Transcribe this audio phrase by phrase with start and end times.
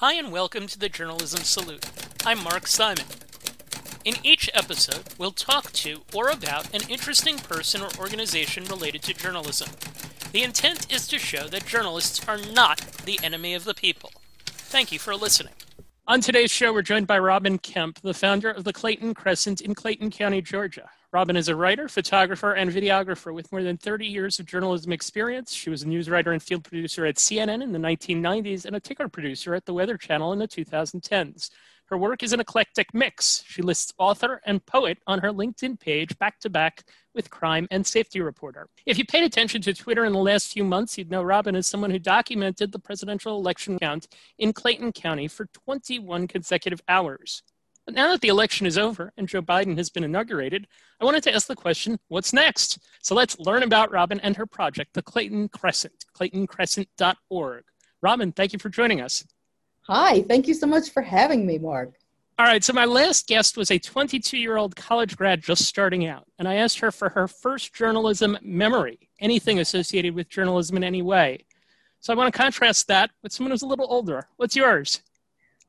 [0.00, 1.86] Hi, and welcome to the Journalism Salute.
[2.26, 3.06] I'm Mark Simon.
[4.04, 9.14] In each episode, we'll talk to or about an interesting person or organization related to
[9.14, 9.70] journalism.
[10.32, 14.10] The intent is to show that journalists are not the enemy of the people.
[14.44, 15.54] Thank you for listening.
[16.06, 19.74] On today's show, we're joined by Robin Kemp, the founder of the Clayton Crescent in
[19.74, 20.90] Clayton County, Georgia.
[21.16, 25.50] Robin is a writer, photographer, and videographer with more than 30 years of journalism experience.
[25.54, 28.80] She was a news writer and field producer at CNN in the 1990s and a
[28.80, 31.48] ticker producer at the Weather Channel in the 2010s.
[31.86, 33.42] Her work is an eclectic mix.
[33.46, 37.86] She lists author and poet on her LinkedIn page back to back with crime and
[37.86, 38.68] safety reporter.
[38.84, 41.66] If you paid attention to Twitter in the last few months, you'd know Robin is
[41.66, 44.06] someone who documented the presidential election count
[44.38, 47.42] in Clayton County for 21 consecutive hours.
[47.86, 50.66] But now that the election is over and Joe Biden has been inaugurated,
[51.00, 52.80] I wanted to ask the question what's next?
[53.00, 57.64] So let's learn about Robin and her project, the Clayton Crescent, claytoncrescent.org.
[58.02, 59.24] Robin, thank you for joining us.
[59.82, 61.92] Hi, thank you so much for having me, Mark.
[62.38, 66.06] All right, so my last guest was a 22 year old college grad just starting
[66.06, 70.84] out, and I asked her for her first journalism memory, anything associated with journalism in
[70.84, 71.46] any way.
[72.00, 74.28] So I want to contrast that with someone who's a little older.
[74.36, 75.00] What's yours?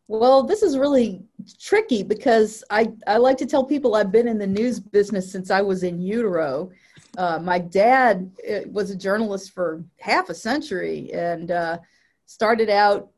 [0.08, 1.22] Well, this is really
[1.60, 5.52] tricky because I, I like to tell people I've been in the news business since
[5.52, 6.72] I was in utero.
[7.18, 11.78] Uh, my dad uh, was a journalist for half a century and uh,
[12.26, 13.10] started out,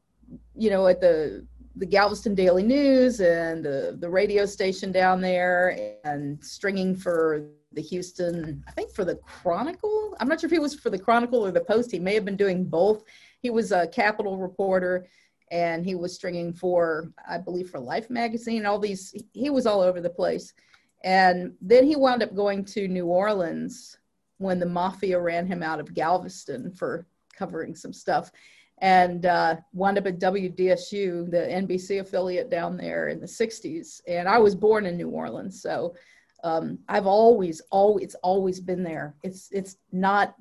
[0.55, 5.95] you know, at the the Galveston Daily News and the, the radio station down there
[6.03, 10.13] and stringing for the Houston, I think for the Chronicle.
[10.19, 11.91] I'm not sure if he was for the Chronicle or the Post.
[11.91, 13.03] He may have been doing both.
[13.41, 15.07] He was a Capitol reporter
[15.52, 19.81] and he was stringing for i believe for life magazine all these he was all
[19.81, 20.53] over the place.
[21.02, 23.97] And then he wound up going to new orleans
[24.38, 28.31] when the mafia ran him out of galveston for covering some stuff
[28.80, 34.27] and uh, wound up at wdsu the nbc affiliate down there in the 60s and
[34.27, 35.95] i was born in new orleans so
[36.44, 39.15] um, i've always always it's always been there.
[39.23, 40.36] It's it's not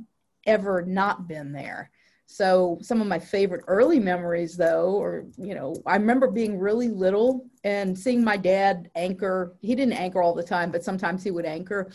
[0.47, 1.91] ever not been there
[2.31, 6.89] so some of my favorite early memories, though, or you know, I remember being really
[6.89, 9.57] little and seeing my dad anchor.
[9.63, 11.91] He didn't anchor all the time, but sometimes he would anchor.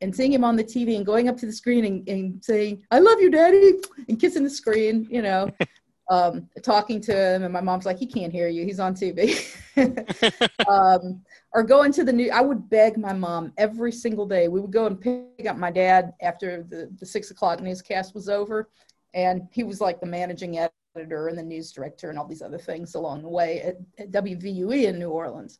[0.00, 2.82] And seeing him on the TV and going up to the screen and, and saying,
[2.90, 3.74] "I love you, Daddy,"
[4.08, 5.48] and kissing the screen, you know,
[6.10, 8.64] um, talking to him, and my mom's like, "He can't hear you.
[8.64, 9.38] He's on TV."
[10.68, 11.22] um,
[11.52, 12.32] or going to the new.
[12.32, 14.48] I would beg my mom every single day.
[14.48, 18.28] We would go and pick up my dad after the, the six o'clock newscast was
[18.28, 18.68] over
[19.14, 22.58] and he was like the managing editor and the news director and all these other
[22.58, 25.58] things along the way at, at WVUE in New Orleans.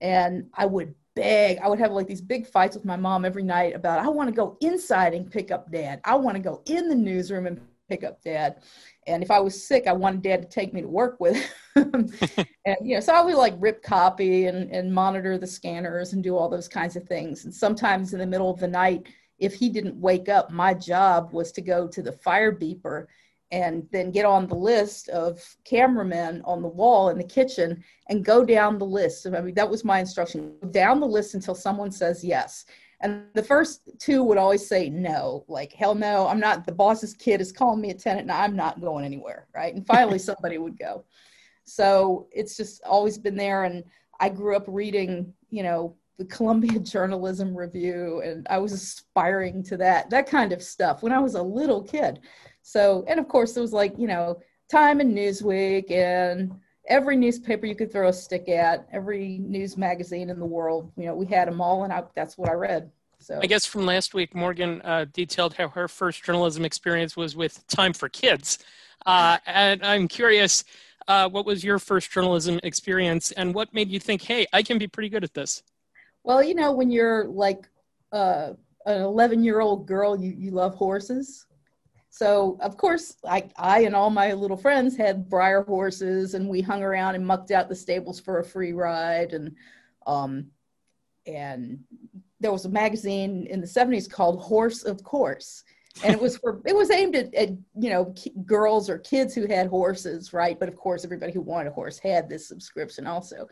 [0.00, 3.42] And I would beg, I would have like these big fights with my mom every
[3.42, 6.00] night about, I want to go inside and pick up dad.
[6.04, 8.62] I want to go in the newsroom and pick up dad.
[9.06, 11.36] And if I was sick, I wanted dad to take me to work with
[11.74, 12.10] him.
[12.66, 16.22] and, you know, so I would like rip copy and, and monitor the scanners and
[16.22, 17.44] do all those kinds of things.
[17.44, 19.06] And sometimes in the middle of the night,
[19.42, 23.06] if he didn't wake up, my job was to go to the fire beeper
[23.50, 28.24] and then get on the list of cameramen on the wall in the kitchen and
[28.24, 29.26] go down the list.
[29.26, 32.66] I mean, that was my instruction down the list until someone says yes.
[33.00, 37.12] And the first two would always say no, like, hell no, I'm not, the boss's
[37.12, 39.48] kid is calling me a tenant and I'm not going anywhere.
[39.52, 39.74] Right.
[39.74, 41.04] And finally, somebody would go.
[41.64, 43.64] So it's just always been there.
[43.64, 43.82] And
[44.20, 49.76] I grew up reading, you know, the Columbia Journalism Review, and I was aspiring to
[49.78, 52.20] that, that kind of stuff when I was a little kid.
[52.62, 54.40] So, and of course, there was like, you know,
[54.70, 56.52] Time and Newsweek and
[56.88, 61.06] every newspaper you could throw a stick at, every news magazine in the world, you
[61.06, 62.90] know, we had them all, and I, that's what I read.
[63.18, 67.36] So I guess from last week, Morgan uh, detailed how her first journalism experience was
[67.36, 68.58] with Time for Kids.
[69.06, 70.64] Uh, and I'm curious,
[71.06, 74.78] uh, what was your first journalism experience and what made you think, hey, I can
[74.78, 75.62] be pretty good at this?
[76.24, 77.68] Well, you know, when you're like
[78.12, 78.52] uh,
[78.86, 81.46] an 11 year old girl, you, you love horses.
[82.10, 86.60] So, of course, I, I and all my little friends had Breyer horses, and we
[86.60, 89.32] hung around and mucked out the stables for a free ride.
[89.32, 89.56] And,
[90.06, 90.48] um,
[91.26, 91.80] and
[92.38, 95.64] there was a magazine in the 70s called Horse of Course.
[96.04, 98.14] and it was for it was aimed at, at you know
[98.46, 101.98] girls or kids who had horses right but of course everybody who wanted a horse
[101.98, 103.46] had this subscription also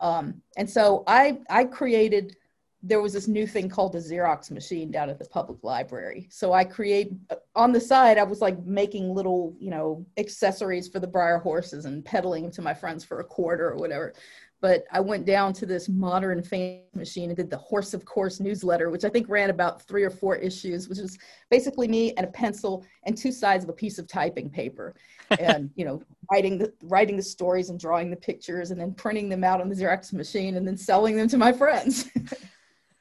[0.00, 2.36] um, and so I, I created
[2.82, 6.28] there was this new thing called the Xerox machine down at the public library.
[6.30, 7.12] So I create
[7.54, 11.84] on the side, I was like making little, you know, accessories for the Breyer horses
[11.84, 14.14] and peddling to my friends for a quarter or whatever.
[14.60, 18.40] But I went down to this modern fan machine and did the Horse of Course
[18.40, 21.18] newsletter, which I think ran about three or four issues, which was
[21.50, 24.94] basically me and a pencil and two sides of a piece of typing paper,
[25.38, 29.28] and you know, writing the writing the stories and drawing the pictures and then printing
[29.28, 32.10] them out on the Xerox machine and then selling them to my friends.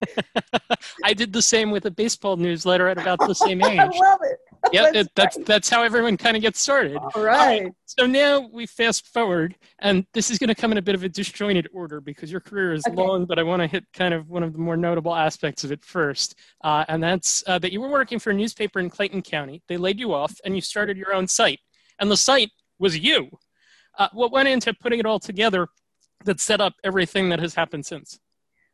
[1.03, 3.79] I did the same with a baseball newsletter at about the same age.
[3.79, 4.39] I love it.
[4.73, 6.97] Yeah, that's, that's that's how everyone kind of gets started.
[6.97, 7.71] All right.
[7.85, 11.03] so now we fast forward, and this is going to come in a bit of
[11.03, 12.95] a disjointed order because your career is Okay.
[12.95, 15.71] long, but I want to hit kind of one of the more notable aspects of
[15.71, 19.21] it first, uh, and that's uh, that you were working for a newspaper in Clayton
[19.23, 19.63] County.
[19.67, 21.59] They laid you off, and you started your own site,
[21.99, 23.29] and the site was you.
[23.97, 25.67] Uh, what went into putting it all together
[26.25, 28.19] that set up everything that has happened since?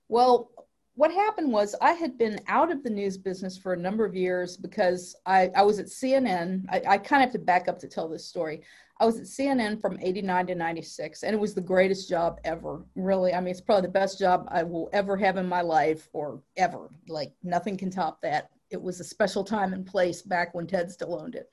[0.09, 0.49] Well,
[0.95, 4.15] what happened was I had been out of the news business for a number of
[4.15, 6.65] years because I, I was at CNN.
[6.69, 8.61] I, I kind of have to back up to tell this story.
[9.01, 12.85] I was at CNN from 89 to 96, and it was the greatest job ever.
[12.95, 16.07] Really, I mean, it's probably the best job I will ever have in my life
[16.13, 16.89] or ever.
[17.09, 18.51] Like, nothing can top that.
[18.69, 21.49] It was a special time and place back when Ted still owned it.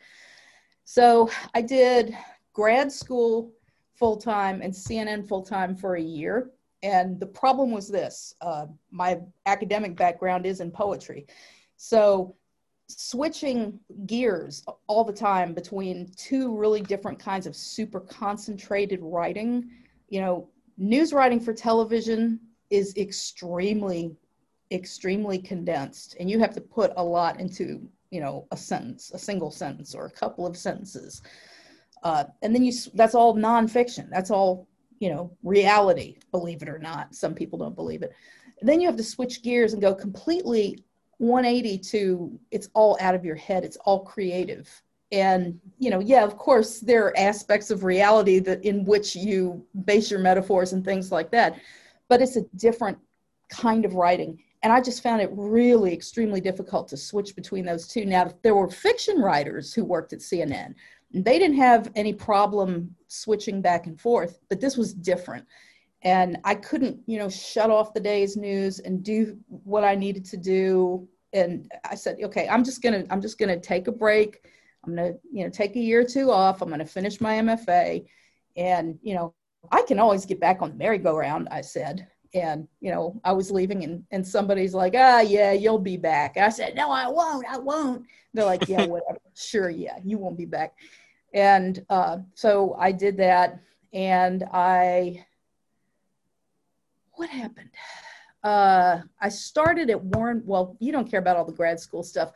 [0.85, 2.17] So I did
[2.53, 3.53] grad school
[3.95, 6.53] full time and CNN full time for a year.
[6.82, 11.26] And the problem was this uh, my academic background is in poetry.
[11.76, 12.34] So
[12.88, 19.70] switching gears all the time between two really different kinds of super concentrated writing,
[20.08, 22.40] you know, news writing for television
[22.70, 24.14] is extremely,
[24.70, 26.17] extremely condensed.
[26.19, 29.94] And you have to put a lot into, you know, a sentence, a single sentence
[29.94, 31.23] or a couple of sentences.
[32.02, 34.11] Uh, and then you that's all nonfiction.
[34.11, 34.67] That's all
[35.02, 37.12] you know reality believe it or not.
[37.12, 38.12] Some people don't believe it.
[38.62, 40.84] Then you have to switch gears and go completely
[41.19, 43.64] 180 to it's all out of your head.
[43.64, 44.70] It's all creative.
[45.10, 49.66] And you know yeah of course there are aspects of reality that in which you
[49.84, 51.58] base your metaphors and things like that
[52.08, 52.96] but it's a different
[53.50, 54.40] kind of writing.
[54.62, 58.04] And i just found it really extremely difficult to switch between those two.
[58.04, 60.75] Now there were fiction writers who worked at cnn
[61.14, 65.47] they didn't have any problem switching back and forth but this was different.
[66.03, 70.25] And i couldn't you know shut off the day's news and do what i needed
[70.26, 71.09] to do.
[71.32, 74.44] And i said okay i'm just gonna i'm just gonna take a break.
[74.85, 76.61] I'm gonna you know take a year or two off.
[76.62, 78.06] I'm gonna finish my mfa
[78.56, 79.35] and you know
[79.70, 82.06] i can always get back on the merry-go-round i said.
[82.35, 86.37] And you know i was leaving and, and somebody's like ah yeah you'll be back.
[86.38, 88.06] I said no i won't i won't.
[88.35, 89.19] They're like yeah whatever.
[89.35, 90.73] Sure yeah you won't be back
[91.34, 93.61] and uh, so I did that,
[93.93, 95.25] and I
[97.14, 97.70] what happened?
[98.43, 100.43] Uh, I started at Warren.
[100.44, 102.32] Well, you don't care about all the grad school stuff.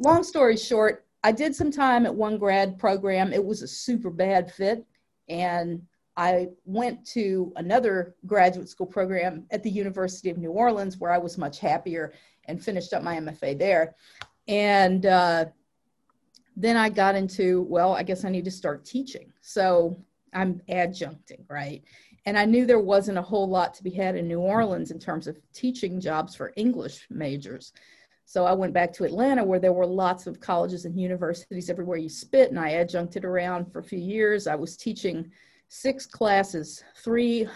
[0.00, 3.32] Long story short, I did some time at one grad program.
[3.32, 4.84] It was a super bad fit,
[5.28, 5.82] and
[6.16, 11.18] I went to another graduate school program at the University of New Orleans, where I
[11.18, 12.14] was much happier
[12.46, 13.94] and finished up my MFA there.
[14.48, 15.46] And uh,
[16.56, 19.32] then I got into, well, I guess I need to start teaching.
[19.42, 21.82] So I'm adjuncting, right?
[22.24, 24.98] And I knew there wasn't a whole lot to be had in New Orleans in
[24.98, 27.72] terms of teaching jobs for English majors.
[28.24, 31.98] So I went back to Atlanta where there were lots of colleges and universities everywhere
[31.98, 34.48] you spit, and I adjuncted around for a few years.
[34.48, 35.30] I was teaching
[35.68, 37.46] six classes, three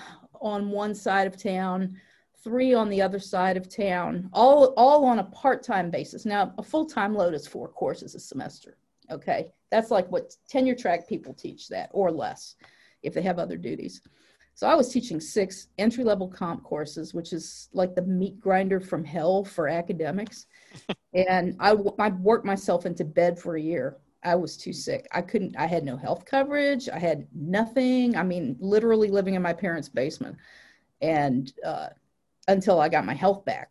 [0.41, 1.97] on one side of town,
[2.45, 6.25] three on the other side of town, all, all on a part time basis.
[6.25, 8.77] Now, a full time load is four courses a semester.
[9.11, 9.49] Okay.
[9.71, 12.57] That's like what tenure track people teach that or less
[13.03, 14.03] if they have other duties.
[14.55, 18.81] So I was teaching six entry level comp courses, which is like the meat grinder
[18.81, 20.47] from hell for academics.
[21.15, 23.97] and I, I worked myself into bed for a year.
[24.23, 25.07] I was too sick.
[25.13, 26.91] I couldn't, I had no health coverage.
[26.91, 28.17] I had nothing.
[28.17, 30.37] I mean, literally living in my parents' basement.
[31.01, 31.89] And uh,
[32.49, 33.71] until I got my health back.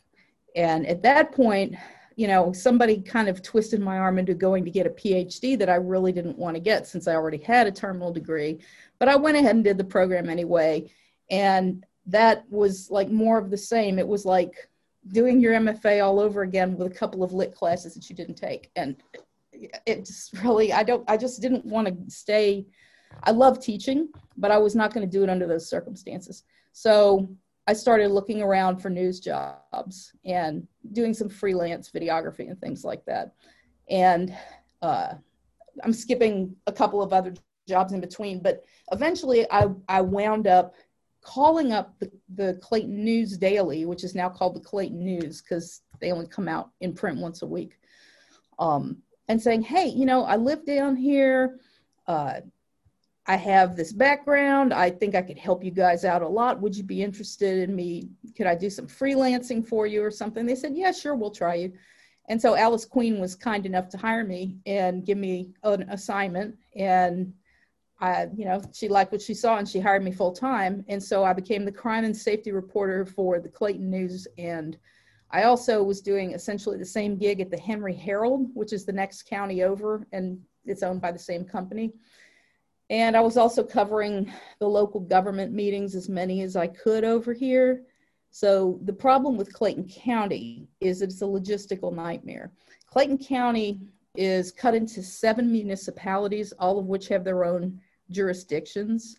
[0.55, 1.75] And at that point,
[2.19, 5.69] you know, somebody kind of twisted my arm into going to get a PhD that
[5.69, 8.59] I really didn't want to get since I already had a terminal degree.
[8.99, 10.91] But I went ahead and did the program anyway.
[11.31, 13.97] And that was like more of the same.
[13.97, 14.69] It was like
[15.13, 18.35] doing your MFA all over again with a couple of lit classes that you didn't
[18.35, 18.69] take.
[18.75, 18.97] And
[19.85, 22.65] it just really, I don't, I just didn't want to stay.
[23.23, 26.43] I love teaching, but I was not going to do it under those circumstances.
[26.73, 27.29] So
[27.68, 33.06] I started looking around for news jobs and doing some freelance videography and things like
[33.06, 33.34] that.
[33.89, 34.36] And
[34.82, 35.13] uh,
[35.84, 37.34] I'm skipping a couple of other
[37.68, 40.74] jobs in between, but eventually I, I wound up
[41.22, 45.82] calling up the, the Clayton News Daily, which is now called the Clayton News because
[46.00, 47.78] they only come out in print once a week,
[48.58, 48.98] um,
[49.28, 51.60] and saying, hey, you know, I live down here.
[52.08, 52.39] Uh,
[53.29, 54.74] I have this background.
[54.74, 56.59] I think I could help you guys out a lot.
[56.62, 58.09] Would you be interested in me?
[58.36, 60.48] Could I do some freelancing for you or something?
[60.48, 61.74] They said, yeah, sure, we'll try you.
[62.27, 66.55] And so Alice Queen was kind enough to hire me and give me an assignment.
[66.75, 67.31] And
[68.00, 70.83] I, you know, she liked what she saw and she hired me full time.
[70.88, 74.27] And so I became the crime and safety reporter for the Clayton News.
[74.39, 74.75] And
[75.29, 78.91] I also was doing essentially the same gig at the Henry Herald, which is the
[78.91, 81.93] next county over, and it's owned by the same company.
[82.89, 87.34] And I was also covering the local government meetings, as many as I could over
[87.34, 87.84] here.
[88.31, 92.51] So the problem with Clayton County is it's a logistical nightmare.
[92.88, 93.81] Clayton County
[94.15, 97.79] is cut into seven municipalities, all of which have their own
[98.10, 99.17] jurisdictions.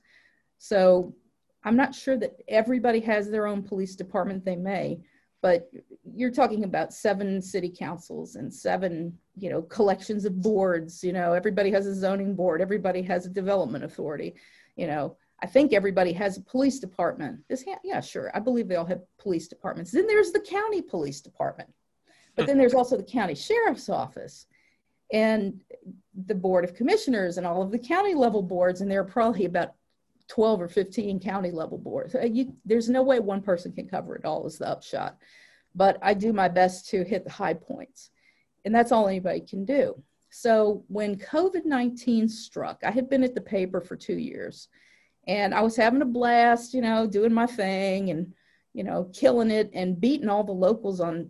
[0.58, 1.14] So
[1.64, 4.44] I'm not sure that everybody has their own police department.
[4.44, 5.00] They may,
[5.42, 5.70] but
[6.14, 11.32] you're talking about seven city councils and seven you know collections of boards you know
[11.32, 14.34] everybody has a zoning board everybody has a development authority
[14.76, 15.16] you know.
[15.42, 17.40] I think everybody has a police department.
[17.48, 19.90] This yeah sure i believe they all have police departments.
[19.90, 21.70] Then there's the county police department
[22.36, 24.46] but then there's also the county sheriff's office
[25.12, 25.60] and
[26.26, 29.44] the board of commissioners and all of the county level boards and there are probably
[29.44, 29.74] about
[30.30, 32.14] 12 or 15 county level boards.
[32.14, 35.18] Uh, you, there's no way one person can cover it all, is the upshot.
[35.74, 38.10] But I do my best to hit the high points.
[38.64, 40.00] And that's all anybody can do.
[40.30, 44.68] So when COVID 19 struck, I had been at the paper for two years
[45.26, 48.32] and I was having a blast, you know, doing my thing and,
[48.72, 51.28] you know, killing it and beating all the locals on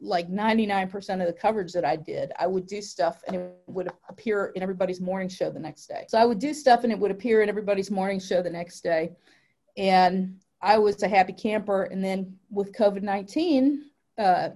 [0.00, 3.88] like 99% of the coverage that I did, I would do stuff and it would
[4.08, 6.06] appear in everybody's morning show the next day.
[6.08, 8.80] So I would do stuff and it would appear in everybody's morning show the next
[8.82, 9.12] day.
[9.76, 11.84] And I was a happy camper.
[11.84, 13.84] And then with COVID 19,
[14.18, 14.50] uh,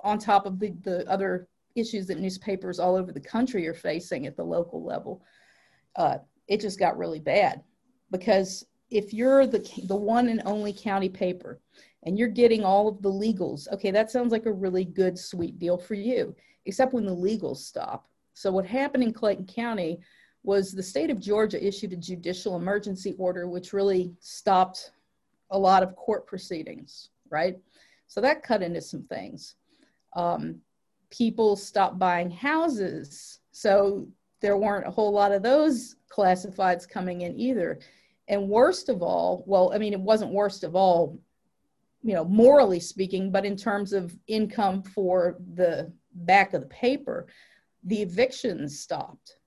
[0.00, 4.26] on top of the, the other issues that newspapers all over the country are facing
[4.26, 5.22] at the local level,
[5.96, 6.18] uh,
[6.48, 7.62] it just got really bad
[8.10, 11.60] because if you're the, the one and only county paper
[12.04, 13.70] and you're getting all of the legals.
[13.72, 16.34] Okay, that sounds like a really good, sweet deal for you,
[16.66, 18.08] except when the legals stop.
[18.34, 19.98] So, what happened in Clayton County
[20.44, 24.92] was the state of Georgia issued a judicial emergency order, which really stopped
[25.50, 27.56] a lot of court proceedings, right?
[28.06, 29.56] So, that cut into some things.
[30.14, 30.60] Um,
[31.10, 33.40] people stopped buying houses.
[33.50, 34.06] So,
[34.40, 37.80] there weren't a whole lot of those classifieds coming in either.
[38.28, 41.18] And worst of all, well, I mean, it wasn't worst of all
[42.02, 47.26] you know, morally speaking, but in terms of income for the back of the paper,
[47.84, 49.38] the evictions stopped.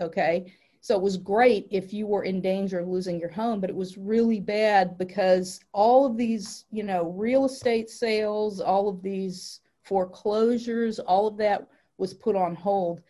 [0.00, 0.52] Okay.
[0.80, 3.76] So it was great if you were in danger of losing your home, but it
[3.76, 9.60] was really bad because all of these, you know, real estate sales, all of these
[9.82, 11.66] foreclosures, all of that
[11.98, 13.02] was put on hold.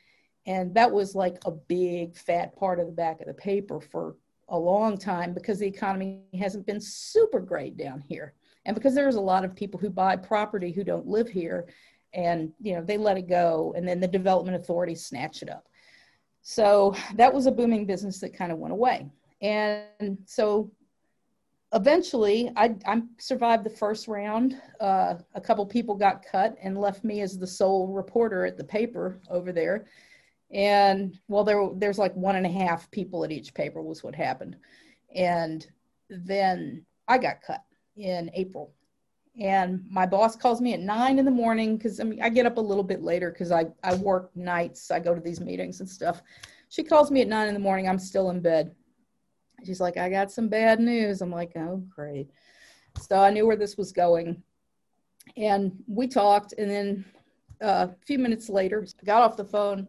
[0.47, 4.17] And that was like a big fat part of the back of the paper for
[4.49, 8.35] a long time because the economy hasn't been super great down here.
[8.65, 11.67] And because there's a lot of people who buy property who don't live here
[12.15, 15.69] and you know they let it go and then the development authorities snatch it up.
[16.43, 19.11] So that was a booming business that kind of went away.
[19.43, 20.71] And so
[21.75, 24.61] eventually i, I survived the first round.
[24.81, 28.65] Uh, a couple people got cut and left me as the sole reporter at the
[28.65, 29.87] paper over there
[30.51, 34.15] and well there there's like one and a half people at each paper was what
[34.15, 34.57] happened
[35.15, 35.67] and
[36.09, 37.63] then i got cut
[37.99, 38.73] in April.
[39.41, 42.47] And my boss calls me at nine in the morning because I mean I get
[42.47, 44.91] up a little bit later because I, I work nights.
[44.91, 46.23] I go to these meetings and stuff.
[46.71, 47.89] She calls me at nine in the morning.
[47.89, 48.75] I'm still in bed.
[49.65, 51.21] She's like, I got some bad news.
[51.23, 52.31] I'm like, oh great.
[53.01, 54.43] So I knew where this was going.
[55.37, 57.05] And we talked, and then
[57.63, 59.87] uh, a few minutes later, I got off the phone,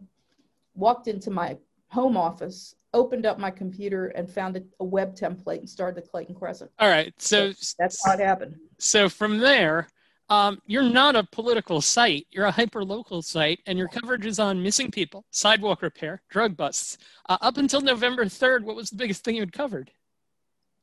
[0.74, 1.56] walked into my
[1.88, 6.06] home office, opened up my computer and found a, a web template and started the
[6.06, 6.70] Clayton Crescent.
[6.78, 7.12] All right.
[7.18, 8.56] So, so that's how it happened.
[8.78, 9.88] So from there,
[10.28, 12.26] um, you're not a political site.
[12.30, 16.56] You're a hyper local site, and your coverage is on missing people, sidewalk repair, drug
[16.56, 16.98] busts.
[17.28, 19.90] Uh, up until November 3rd, what was the biggest thing you had covered?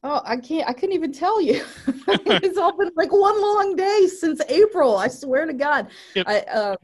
[0.04, 1.64] Oh, I can't, I couldn't even tell you.
[1.88, 4.98] it's all been like one long day since April.
[4.98, 5.88] I swear to God.
[6.14, 6.28] Yep.
[6.28, 6.78] I, um,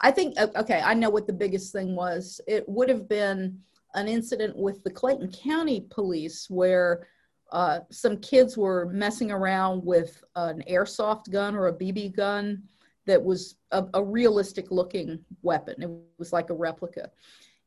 [0.00, 2.40] I think, okay, I know what the biggest thing was.
[2.46, 3.58] It would have been
[3.94, 7.06] an incident with the Clayton County Police where
[7.52, 12.62] uh, some kids were messing around with an airsoft gun or a BB gun
[13.06, 15.80] that was a, a realistic looking weapon.
[15.82, 17.10] It was like a replica.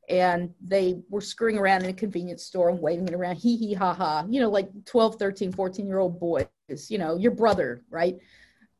[0.09, 3.73] and they were screwing around in a convenience store and waving it around, hee hee
[3.73, 6.47] ha ha, you know, like 12, 13, 14 year old boys,
[6.89, 8.17] you know, your brother, right?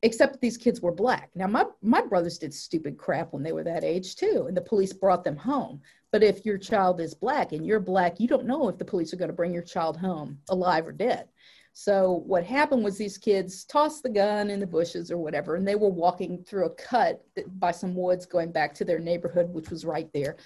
[0.02, 1.30] Except these kids were black.
[1.36, 4.62] Now, my, my brothers did stupid crap when they were that age too, and the
[4.62, 5.82] police brought them home.
[6.12, 9.14] But if your child is black and you're black, you don't know if the police
[9.14, 11.28] are going to bring your child home alive or dead.
[11.74, 15.68] So what happened was these kids tossed the gun in the bushes or whatever, and
[15.68, 17.22] they were walking through a cut
[17.58, 20.38] by some woods going back to their neighborhood, which was right there.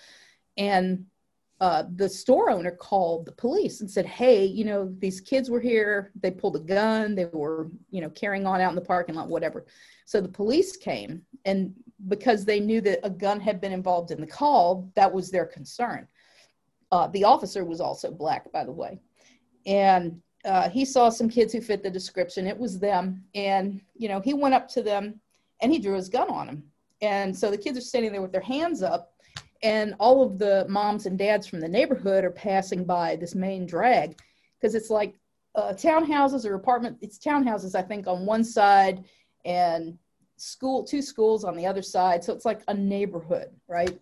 [0.57, 1.05] And
[1.61, 5.59] uh, the store owner called the police and said, "Hey, you know, these kids were
[5.59, 6.11] here.
[6.19, 7.15] They pulled a gun.
[7.15, 9.65] They were, you know, carrying on out in the parking lot, whatever."
[10.05, 11.73] So the police came, and
[12.07, 15.45] because they knew that a gun had been involved in the call, that was their
[15.45, 16.07] concern.
[16.91, 18.99] Uh, the officer was also black, by the way,
[19.65, 22.45] and uh, he saw some kids who fit the description.
[22.45, 25.19] It was them, and you know, he went up to them
[25.61, 26.63] and he drew his gun on them.
[27.01, 29.12] And so the kids are standing there with their hands up,
[29.63, 33.65] and all of the moms and dads from the neighborhood are passing by this main
[33.65, 34.19] drag
[34.59, 35.15] because it's like
[35.55, 36.97] uh, townhouses or apartment.
[37.01, 39.05] It's townhouses, I think, on one side,
[39.45, 39.97] and
[40.37, 42.23] school, two schools on the other side.
[42.23, 43.97] So it's like a neighborhood, right?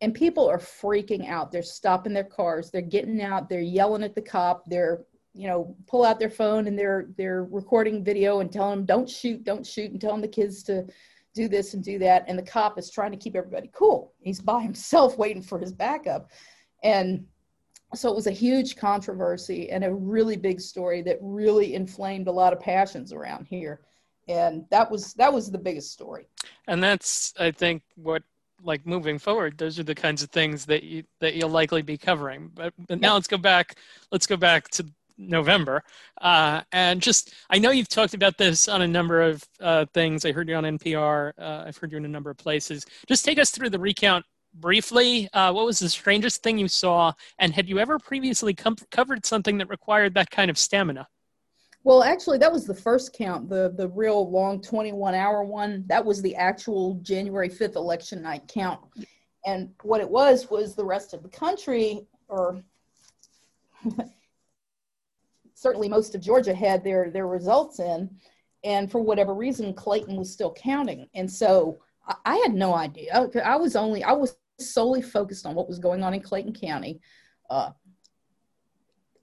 [0.00, 1.52] And people are freaking out.
[1.52, 2.70] They're stopping their cars.
[2.70, 3.48] They're getting out.
[3.48, 4.64] They're yelling at the cop.
[4.66, 8.86] They're you know pull out their phone and they're they're recording video and telling them
[8.86, 10.86] don't shoot don't shoot and telling the kids to
[11.34, 14.12] do this and do that and the cop is trying to keep everybody cool.
[14.20, 16.30] He's by himself waiting for his backup.
[16.82, 17.26] And
[17.94, 22.32] so it was a huge controversy and a really big story that really inflamed a
[22.32, 23.80] lot of passions around here.
[24.28, 26.26] And that was that was the biggest story.
[26.66, 28.22] And that's i think what
[28.62, 31.98] like moving forward those are the kinds of things that you that you'll likely be
[31.98, 32.50] covering.
[32.54, 33.76] But, but now let's go back
[34.10, 35.82] let's go back to November.
[36.20, 40.24] Uh, and just, I know you've talked about this on a number of uh, things.
[40.24, 41.32] I heard you on NPR.
[41.38, 42.86] Uh, I've heard you in a number of places.
[43.06, 45.28] Just take us through the recount briefly.
[45.32, 47.12] Uh, what was the strangest thing you saw?
[47.38, 51.08] And had you ever previously com- covered something that required that kind of stamina?
[51.82, 55.84] Well, actually, that was the first count, the the real long 21 hour one.
[55.86, 58.80] That was the actual January 5th election night count.
[59.44, 62.62] And what it was was the rest of the country, or
[65.64, 68.10] certainly most of Georgia had their their results in,
[68.64, 73.28] and for whatever reason, Clayton was still counting, and so I, I had no idea.
[73.42, 77.00] I was only I was solely focused on what was going on in Clayton County.
[77.48, 77.70] Uh,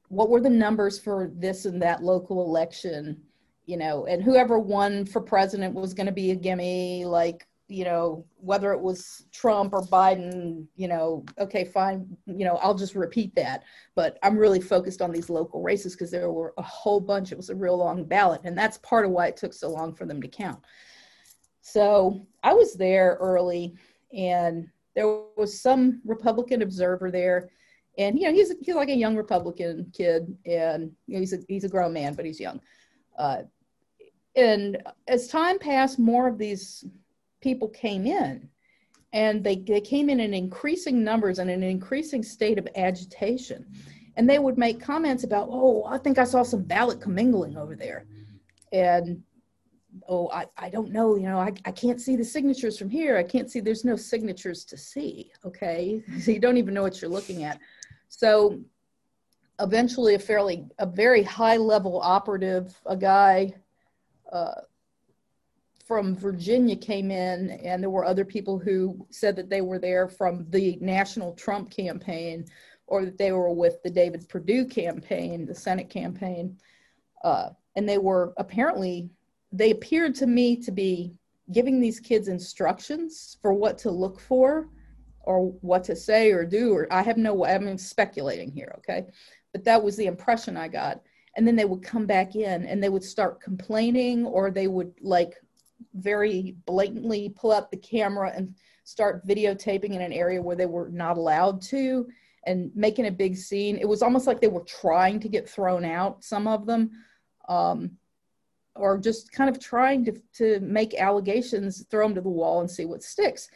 [0.07, 3.21] what were the numbers for this and that local election?
[3.67, 7.05] You know, and whoever won for president was going to be a gimme.
[7.05, 12.57] Like you know, whether it was Trump or Biden, you know, okay, fine, you know,
[12.57, 13.63] I'll just repeat that.
[13.95, 17.31] But I'm really focused on these local races because there were a whole bunch.
[17.31, 18.41] It was a real long ballot.
[18.43, 20.59] And that's part of why it took so long for them to count.
[21.61, 23.77] So I was there early
[24.13, 27.51] and there was some Republican observer there.
[27.97, 31.37] And, you know, he's, he's like a young Republican kid and you know, he's, a,
[31.47, 32.59] he's a grown man, but he's young.
[33.17, 33.43] Uh,
[34.35, 36.85] and as time passed, more of these
[37.41, 38.47] people came in.
[39.13, 43.65] And they, they came in in increasing numbers and an increasing state of agitation.
[44.15, 47.75] And they would make comments about oh i think i saw some ballot commingling over
[47.75, 48.05] there.
[48.71, 49.21] And
[50.07, 53.17] oh i, I don't know you know I, I can't see the signatures from here.
[53.17, 56.01] I can't see there's no signatures to see okay?
[56.21, 57.59] So you don't even know what you're looking at.
[58.07, 58.61] So
[59.59, 63.53] eventually a fairly a very high level operative a guy
[64.31, 64.61] uh,
[65.91, 70.07] from Virginia came in, and there were other people who said that they were there
[70.07, 72.45] from the national Trump campaign
[72.87, 76.57] or that they were with the David Perdue campaign, the Senate campaign.
[77.25, 79.09] Uh, and they were apparently,
[79.51, 81.11] they appeared to me to be
[81.51, 84.69] giving these kids instructions for what to look for
[85.19, 89.07] or what to say or do, or I have no, I'm speculating here, okay?
[89.51, 91.01] But that was the impression I got.
[91.35, 94.93] And then they would come back in and they would start complaining or they would
[95.01, 95.35] like
[95.93, 100.89] very blatantly pull out the camera and start videotaping in an area where they were
[100.89, 102.07] not allowed to
[102.45, 103.77] and making a big scene.
[103.77, 106.91] It was almost like they were trying to get thrown out, some of them,
[107.47, 107.91] um,
[108.75, 112.71] or just kind of trying to, to make allegations, throw them to the wall and
[112.71, 113.49] see what sticks.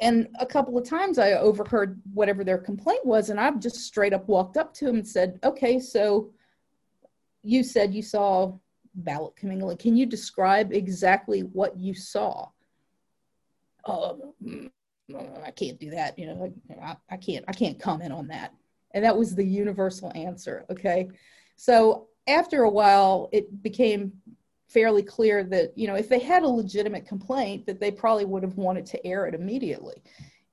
[0.00, 4.14] And a couple of times I overheard whatever their complaint was, and I've just straight
[4.14, 6.30] up walked up to him and said, Okay, so
[7.42, 8.56] you said you saw
[8.94, 9.76] ballot commingling.
[9.76, 12.48] Can you describe exactly what you saw?
[13.86, 14.70] Oh, mm,
[15.10, 16.18] mm, I can't do that.
[16.18, 17.44] You know, I, I can't.
[17.48, 18.52] I can't comment on that.
[18.92, 20.64] And that was the universal answer.
[20.70, 21.08] Okay,
[21.56, 24.12] so after a while, it became
[24.68, 28.42] fairly clear that you know if they had a legitimate complaint, that they probably would
[28.42, 30.02] have wanted to air it immediately.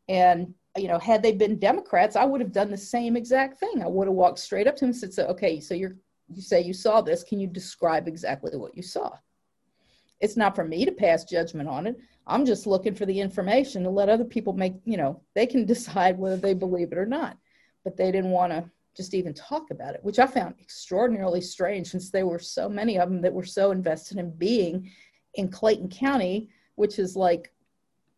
[0.08, 3.82] And you know, had they been Democrats, I would have done the same exact thing.
[3.82, 5.98] I would have walked straight up to him and said, "Okay, so you're
[6.30, 7.24] you say you saw this.
[7.24, 9.18] Can you describe exactly what you saw?"
[10.20, 11.98] It's not for me to pass judgment on it.
[12.26, 15.66] I'm just looking for the information to let other people make, you know, they can
[15.74, 17.38] decide whether they believe it or not.
[17.84, 21.88] But they didn't want to just even talk about it, which I found extraordinarily strange
[21.88, 24.92] since there were so many of them that were so invested in being
[25.36, 27.54] in Clayton County, which is like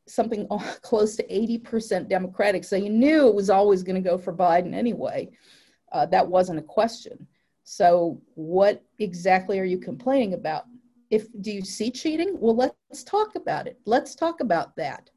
[0.07, 0.47] something
[0.81, 2.63] close to 80% Democratic.
[2.63, 5.29] So you knew it was always going to go for Biden anyway.
[5.91, 7.27] Uh, that wasn't a question.
[7.71, 10.65] So, what exactly are you complaining about?
[11.11, 12.35] If do you see cheating?
[12.39, 13.79] Well, let's talk about it.
[13.85, 15.11] Let's talk about that.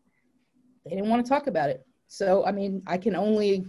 [0.85, 1.87] They didn't want to talk about it.
[2.09, 3.65] So, I mean, I can only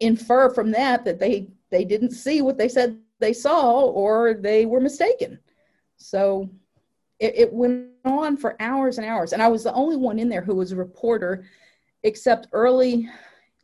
[0.00, 4.64] infer from that that they they didn't see what they said they saw or they
[4.64, 5.38] were mistaken.
[5.98, 6.48] So,
[7.18, 9.34] it, it went on for hours and hours.
[9.34, 11.44] And I was the only one in there who was a reporter,
[12.02, 13.10] except early,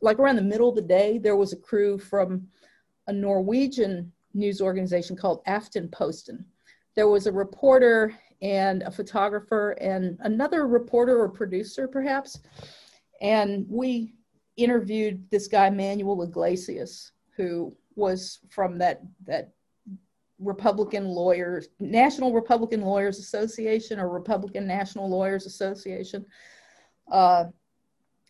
[0.03, 2.49] like around the middle of the day, there was a crew from
[3.07, 6.43] a Norwegian news organization called Aftenposten.
[6.95, 12.39] There was a reporter and a photographer and another reporter or producer, perhaps.
[13.21, 14.13] And we
[14.57, 19.53] interviewed this guy, Manuel Iglesias, who was from that, that
[20.39, 26.25] Republican Lawyers, National Republican Lawyers Association or Republican National Lawyers Association,
[27.11, 27.45] uh,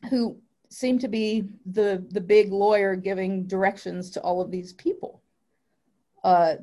[0.10, 0.38] who
[0.70, 5.23] seemed to be the the big lawyer giving directions to all of these people.
[6.24, 6.56] Uh,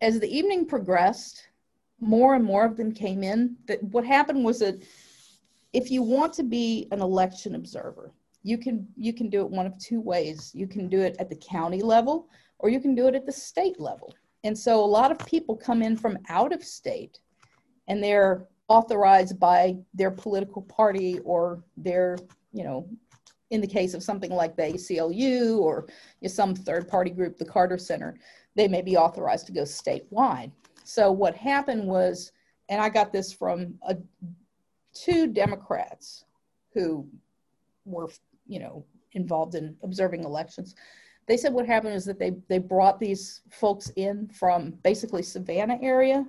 [0.00, 1.48] as the evening progressed,
[2.00, 3.56] more and more of them came in.
[3.66, 4.82] That what happened was that
[5.72, 9.66] if you want to be an election observer, you can you can do it one
[9.66, 10.50] of two ways.
[10.54, 13.32] You can do it at the county level, or you can do it at the
[13.32, 14.14] state level.
[14.44, 17.18] And so a lot of people come in from out of state
[17.88, 22.16] and they're authorized by their political party or their,
[22.52, 22.88] you know,
[23.50, 25.86] in the case of something like the ACLU or
[26.20, 28.16] you know, some third party group, the Carter Center,
[28.56, 30.50] they may be authorized to go statewide.
[30.84, 32.32] So what happened was,
[32.68, 33.96] and I got this from a,
[34.92, 36.24] two Democrats
[36.74, 37.06] who
[37.84, 38.10] were,
[38.46, 40.74] you know, involved in observing elections
[41.30, 45.78] they said what happened is that they they brought these folks in from basically Savannah
[45.80, 46.26] area,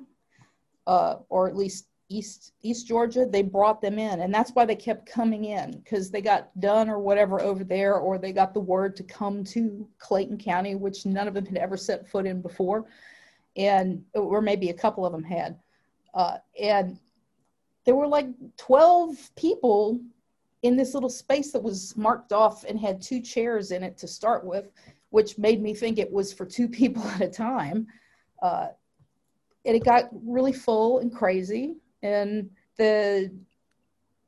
[0.86, 3.26] uh, or at least East East Georgia.
[3.26, 6.90] They brought them in, and that's why they kept coming in because they got done
[6.90, 11.06] or whatever over there, or they got the word to come to Clayton County, which
[11.06, 12.86] none of them had ever set foot in before,
[13.56, 15.58] and or maybe a couple of them had,
[16.14, 17.00] uh, and
[17.86, 20.00] there were like twelve people
[20.64, 24.08] in this little space that was marked off and had two chairs in it to
[24.08, 24.72] start with,
[25.10, 27.88] which made me think it was for two people at a time.
[28.42, 28.68] Uh,
[29.66, 31.76] and it got really full and crazy.
[32.04, 33.32] And the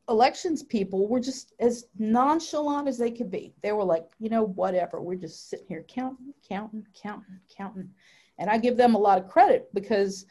[0.10, 3.54] elections people were just as nonchalant as they could be.
[3.62, 5.02] They were like, you know, whatever.
[5.02, 7.90] We're just sitting here counting, counting, counting, counting.
[8.38, 10.26] And I give them a lot of credit because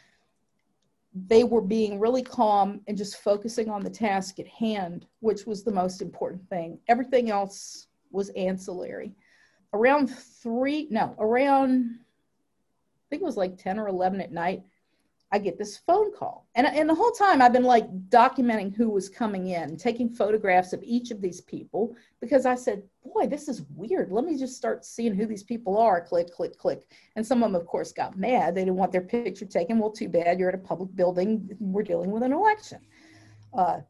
[1.15, 5.63] they were being really calm and just focusing on the task at hand, which was
[5.63, 6.79] the most important thing.
[6.89, 9.15] Everything else was ancillary.
[9.75, 14.63] Around three, no, around, I think it was like 10 or 11 at night,
[15.35, 16.47] I get this phone call.
[16.55, 20.75] And, and the whole time I've been like documenting who was coming in, taking photographs
[20.75, 24.13] of each of these people because I said, boy, this is weird.
[24.13, 26.03] Let me just start seeing who these people are.
[26.03, 26.83] Click, click, click.
[27.17, 28.55] And some of them, of course, got mad.
[28.55, 29.79] They didn't want their picture taken.
[29.79, 30.39] Well, too bad.
[30.39, 31.49] You're at a public building.
[31.59, 32.81] We're dealing with an election.
[33.57, 33.81] Uh,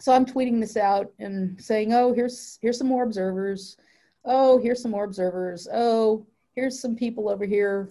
[0.00, 3.76] so I'm tweeting this out and saying, oh, here's here's some more observers.
[4.24, 5.68] Oh, here's some more observers.
[5.72, 7.90] Oh, here's some people over here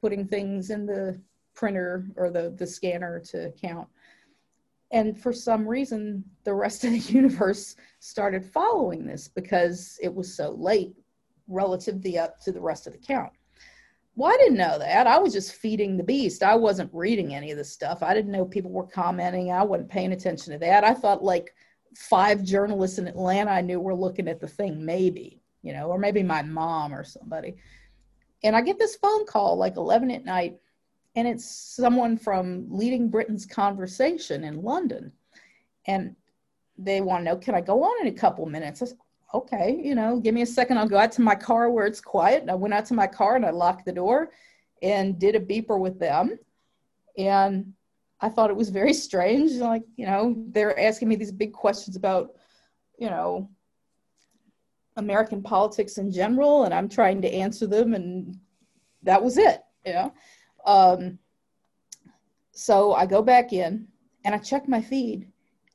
[0.00, 1.20] putting things in the
[1.54, 3.88] printer or the, the scanner to count.
[4.90, 10.34] And for some reason, the rest of the universe started following this because it was
[10.34, 10.94] so late
[11.48, 13.32] relative the, up to the rest of the count.
[14.16, 15.08] Well, I didn't know that.
[15.08, 16.44] I was just feeding the beast.
[16.44, 18.02] I wasn't reading any of this stuff.
[18.02, 19.50] I didn't know people were commenting.
[19.50, 20.84] I wasn't paying attention to that.
[20.84, 21.52] I thought like
[21.96, 25.98] five journalists in Atlanta I knew were looking at the thing, maybe, you know, or
[25.98, 27.56] maybe my mom or somebody.
[28.44, 30.58] And I get this phone call like 11 at night
[31.16, 35.12] and it's someone from leading Britain's conversation in London.
[35.86, 36.16] And
[36.76, 38.82] they want to know, can I go on in a couple minutes?
[38.82, 38.98] I said,
[39.32, 40.78] okay, you know, give me a second.
[40.78, 42.42] I'll go out to my car where it's quiet.
[42.42, 44.30] And I went out to my car and I locked the door
[44.82, 46.38] and did a beeper with them.
[47.16, 47.74] And
[48.20, 49.52] I thought it was very strange.
[49.52, 52.34] Like, you know, they're asking me these big questions about,
[52.98, 53.50] you know,
[54.96, 57.94] American politics in general, and I'm trying to answer them.
[57.94, 58.38] And
[59.02, 60.14] that was it, you know.
[60.64, 61.18] Um,
[62.52, 63.86] so I go back in
[64.24, 65.28] and I check my feed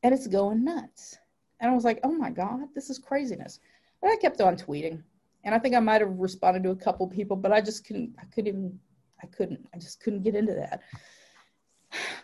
[0.04, 1.18] and it's going nuts.
[1.60, 3.60] And I was like, oh my God, this is craziness.
[4.02, 5.04] But I kept on tweeting.
[5.44, 8.16] And I think I might have responded to a couple people, but I just couldn't,
[8.20, 8.80] I couldn't even,
[9.22, 10.82] I couldn't, I just couldn't get into that.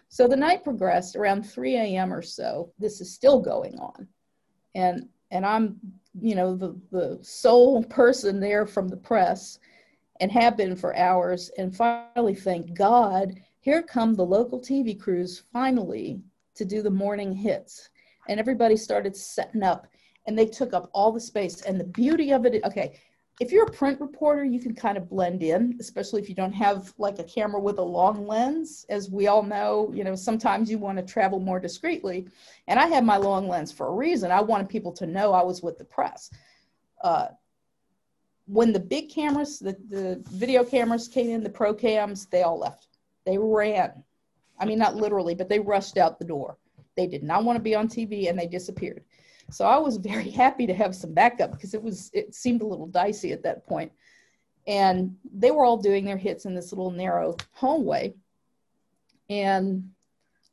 [0.10, 2.14] So the night progressed around 3 a.m.
[2.14, 2.72] or so.
[2.80, 4.08] This is still going on.
[4.74, 5.78] And and I'm,
[6.22, 9.60] you know, the, the sole person there from the press
[10.20, 11.52] and have been for hours.
[11.58, 16.22] And finally, thank God, here come the local TV crews finally
[16.56, 17.90] to do the morning hits.
[18.28, 19.88] And everybody started setting up
[20.26, 21.62] and they took up all the space.
[21.62, 23.00] And the beauty of it, okay,
[23.42, 26.54] if you're a print reporter, you can kind of blend in, especially if you don't
[26.54, 28.86] have like a camera with a long lens.
[28.90, 32.30] As we all know, you know, sometimes you want to travel more discreetly.
[32.68, 34.32] And I had my long lens for a reason.
[34.32, 36.32] I wanted people to know I was with the press.
[37.04, 37.28] Uh,
[38.48, 42.60] when the big cameras, the, the video cameras came in, the pro cams, they all
[42.60, 42.88] left.
[43.26, 44.04] They ran.
[44.60, 46.58] I mean, not literally, but they rushed out the door.
[46.96, 49.04] They did not want to be on TV and they disappeared.
[49.52, 52.68] So I was very happy to have some backup because it was it seemed a
[52.68, 53.92] little dicey at that point.
[54.68, 58.16] And they were all doing their hits in this little narrow hallway.
[59.30, 59.90] And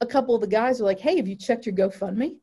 [0.01, 2.37] a couple of the guys were like, "Hey, have you checked your GoFundMe?"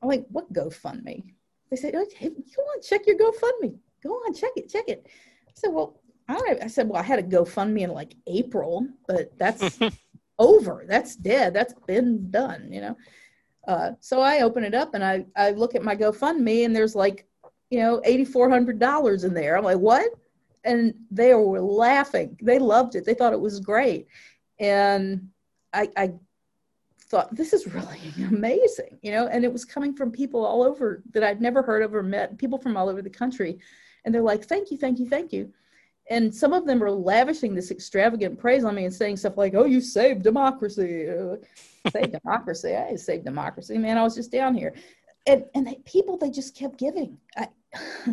[0.00, 1.24] I'm like, "What GoFundMe?"
[1.70, 3.78] They said, hey, "Go on, check your GoFundMe.
[4.06, 5.06] Go on, check it, check it."
[5.48, 8.86] I said, "Well, I don't." I said, "Well, I had a GoFundMe in like April,
[9.06, 9.78] but that's
[10.38, 10.84] over.
[10.88, 11.54] That's dead.
[11.54, 12.72] That's been done.
[12.72, 12.96] You know."
[13.66, 16.94] Uh, so I open it up and I, I look at my GoFundMe and there's
[16.94, 17.26] like,
[17.70, 19.58] you know, $8,400 in there.
[19.58, 20.08] I'm like, what?
[20.64, 22.36] And they were laughing.
[22.40, 23.04] They loved it.
[23.04, 24.06] They thought it was great.
[24.60, 25.28] And
[25.72, 26.12] I, I
[27.00, 31.02] thought, this is really amazing, you know, and it was coming from people all over
[31.12, 33.58] that I'd never heard of or met, people from all over the country.
[34.06, 35.52] And they're like, thank you, thank you, thank you.
[36.08, 39.54] And some of them are lavishing this extravagant praise on me and saying stuff like,
[39.54, 41.36] oh, you saved democracy uh,
[41.90, 42.74] save democracy.
[42.74, 43.98] I save democracy, man.
[43.98, 44.74] I was just down here,
[45.26, 47.48] and and they, people they just kept giving, I,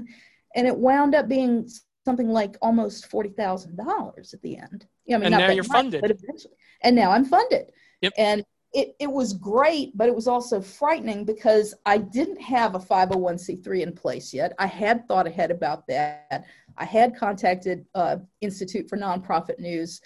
[0.55, 1.69] and it wound up being
[2.05, 4.87] something like almost forty thousand dollars at the end.
[5.09, 7.71] I mean, and now you're much, funded, but eventually, and now I'm funded.
[8.01, 8.13] Yep.
[8.17, 12.79] And it, it was great, but it was also frightening because I didn't have a
[12.79, 14.53] 501c3 in place yet.
[14.57, 16.45] I had thought ahead about that.
[16.77, 20.01] I had contacted uh, Institute for Nonprofit News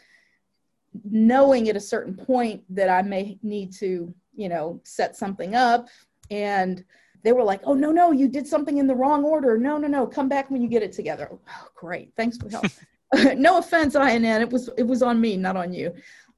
[1.04, 5.88] knowing at a certain point that I may need to, you know, set something up.
[6.30, 6.84] And
[7.24, 9.58] they were like, oh, no, no, you did something in the wrong order.
[9.58, 11.30] No, no, no, come back when you get it together.
[11.32, 12.12] Oh, great.
[12.18, 12.66] Thanks for help.
[13.38, 14.26] no offense, INN.
[14.26, 15.94] It was, it was on me, not on you.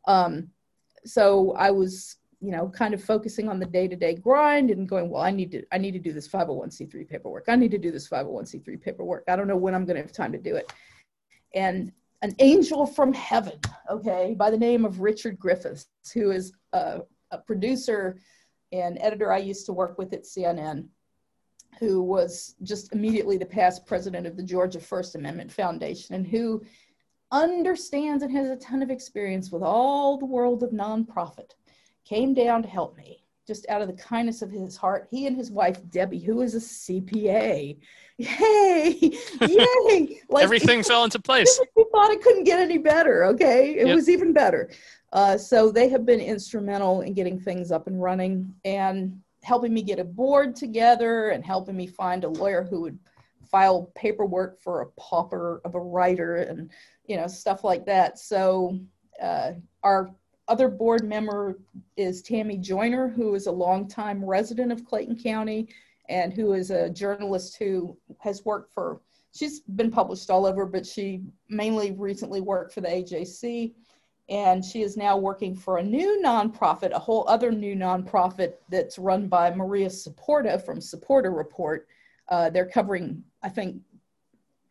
[0.08, 0.50] Um,
[1.06, 5.22] so I was, you know, kind of focusing on the day-to-day grind and going, well,
[5.22, 7.46] I need to, I need to do this 501c3 paperwork.
[7.50, 9.26] I need to do this 501c3 paperwork.
[9.28, 10.72] I don't know when I'm going to have time to do it.
[11.54, 17.02] And an angel from heaven, okay, by the name of Richard Griffiths, who is a,
[17.32, 18.20] a producer
[18.72, 20.88] and editor I used to work with at CNN,
[21.80, 26.62] who was just immediately the past president of the Georgia First Amendment Foundation, and who
[27.32, 31.52] understands and has a ton of experience with all the world of nonprofit,
[32.06, 35.08] came down to help me just out of the kindness of his heart.
[35.10, 37.80] He and his wife, Debbie, who is a CPA,
[38.18, 39.00] yay,
[39.42, 40.22] yay.
[40.30, 41.60] Like, Everything fell into place.
[41.76, 43.26] We thought it couldn't get any better.
[43.26, 43.72] Okay.
[43.72, 43.96] It yep.
[43.96, 44.70] was even better.
[45.14, 49.82] Uh, so they have been instrumental in getting things up and running and helping me
[49.82, 53.00] get a board together and helping me find a lawyer who would
[53.50, 56.70] file paperwork for a pauper of a writer and
[57.08, 58.80] you know stuff like that so
[59.24, 60.12] uh, our
[60.50, 61.60] other board member
[61.96, 65.70] is tammy joyner who is a longtime resident of clayton county
[66.10, 69.00] and who is a journalist who has worked for,
[69.34, 73.74] she's been published all over, but she mainly recently worked for the AJC.
[74.28, 79.00] And she is now working for a new nonprofit, a whole other new nonprofit that's
[79.00, 81.88] run by Maria Saporta from Saporta Report.
[82.28, 83.78] Uh, they're covering, I think,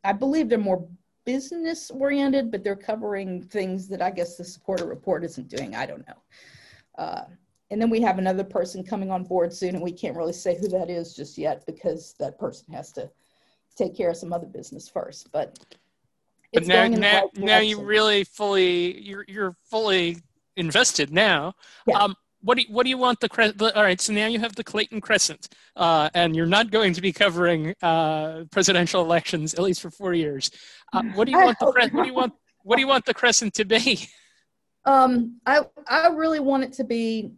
[0.04, 0.86] I believe they're more
[1.28, 5.76] business oriented, but they're covering things that I guess the Saporta Report isn't doing.
[5.76, 6.22] I don't know.
[6.96, 7.24] Uh,
[7.70, 10.56] and then we have another person coming on board soon, and we can't really say
[10.58, 13.10] who that is just yet because that person has to
[13.76, 15.30] take care of some other business first.
[15.30, 15.58] But
[16.54, 20.16] but now, now, right now you really fully you're you're fully
[20.56, 21.52] invested now.
[21.86, 21.98] Yeah.
[21.98, 23.60] Um, what do you, what do you want the crescent?
[23.60, 27.00] All right, so now you have the Clayton Crescent, uh, and you're not going to
[27.00, 30.50] be covering uh, presidential elections at least for four years.
[30.92, 33.04] Uh, what do you want the cre- what do you want what do you want
[33.04, 34.08] the crescent to be?
[34.84, 37.32] Um, I I really want it to be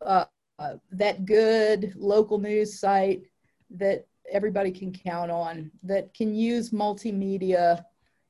[0.00, 0.26] uh,
[0.58, 3.22] uh, that good local news site
[3.70, 7.84] that everybody can count on, that can use multimedia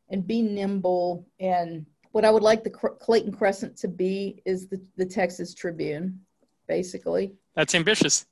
[0.09, 1.27] and be nimble.
[1.41, 6.21] And what I would like the Clayton Crescent to be is the, the Texas Tribune,
[6.69, 7.35] basically.
[7.57, 8.27] That's ambitious.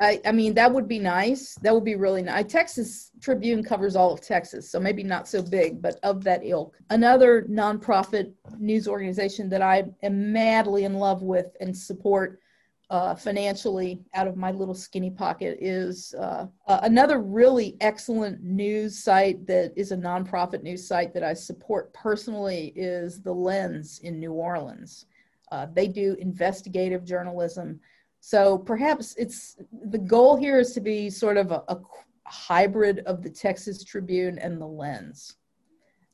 [0.00, 1.54] I, I mean, that would be nice.
[1.62, 2.50] That would be really nice.
[2.50, 6.76] Texas Tribune covers all of Texas, so maybe not so big, but of that ilk.
[6.90, 12.40] Another nonprofit news organization that I am madly in love with and support
[12.92, 19.02] uh, financially out of my little skinny pocket is uh, uh, another really excellent news
[19.02, 24.20] site that is a nonprofit news site that I support personally is The Lens in
[24.20, 25.06] New Orleans.
[25.50, 27.80] Uh, they do investigative journalism
[28.24, 29.56] so perhaps it's
[29.90, 31.80] the goal here is to be sort of a, a
[32.24, 35.38] hybrid of the Texas Tribune and the Lens,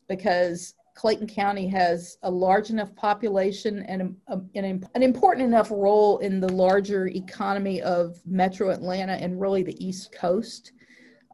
[0.08, 6.18] because Clayton County has a large enough population and a, an, an important enough role
[6.18, 10.72] in the larger economy of Metro Atlanta and really the East Coast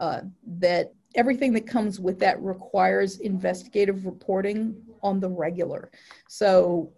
[0.03, 0.20] uh,
[0.59, 5.90] that everything that comes with that requires investigative reporting on the regular.
[6.29, 6.92] So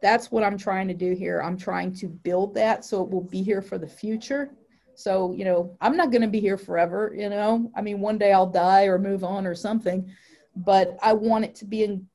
[0.00, 1.42] that's what I'm trying to do here.
[1.42, 4.52] I'm trying to build that so it will be here for the future.
[4.94, 7.70] So, you know, I'm not going to be here forever, you know.
[7.76, 10.10] I mean, one day I'll die or move on or something,
[10.56, 12.06] but I want it to be in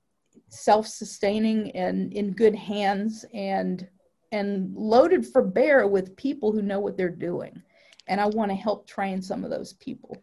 [0.49, 3.87] self-sustaining and in good hands and
[4.33, 7.61] and loaded for bear with people who know what they're doing.
[8.07, 10.15] And I want to help train some of those people.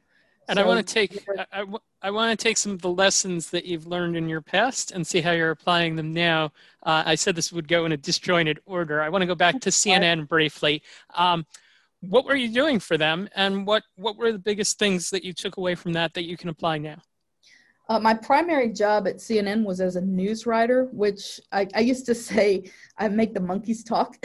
[0.49, 1.65] And so, I want to take I,
[2.01, 5.07] I, want to take some of the lessons that you've learned in your past and
[5.07, 6.53] see how you're applying them now.
[6.83, 9.03] Uh, I said this would go in a disjointed order.
[9.03, 10.83] I want to go back to CNN briefly.
[11.15, 11.45] Um,
[12.01, 15.35] what were you doing for them, and what what were the biggest things that you
[15.35, 17.03] took away from that that you can apply now?
[17.89, 22.05] Uh, my primary job at CNN was as a news writer, which I, I used
[22.07, 24.17] to say I make the monkeys talk.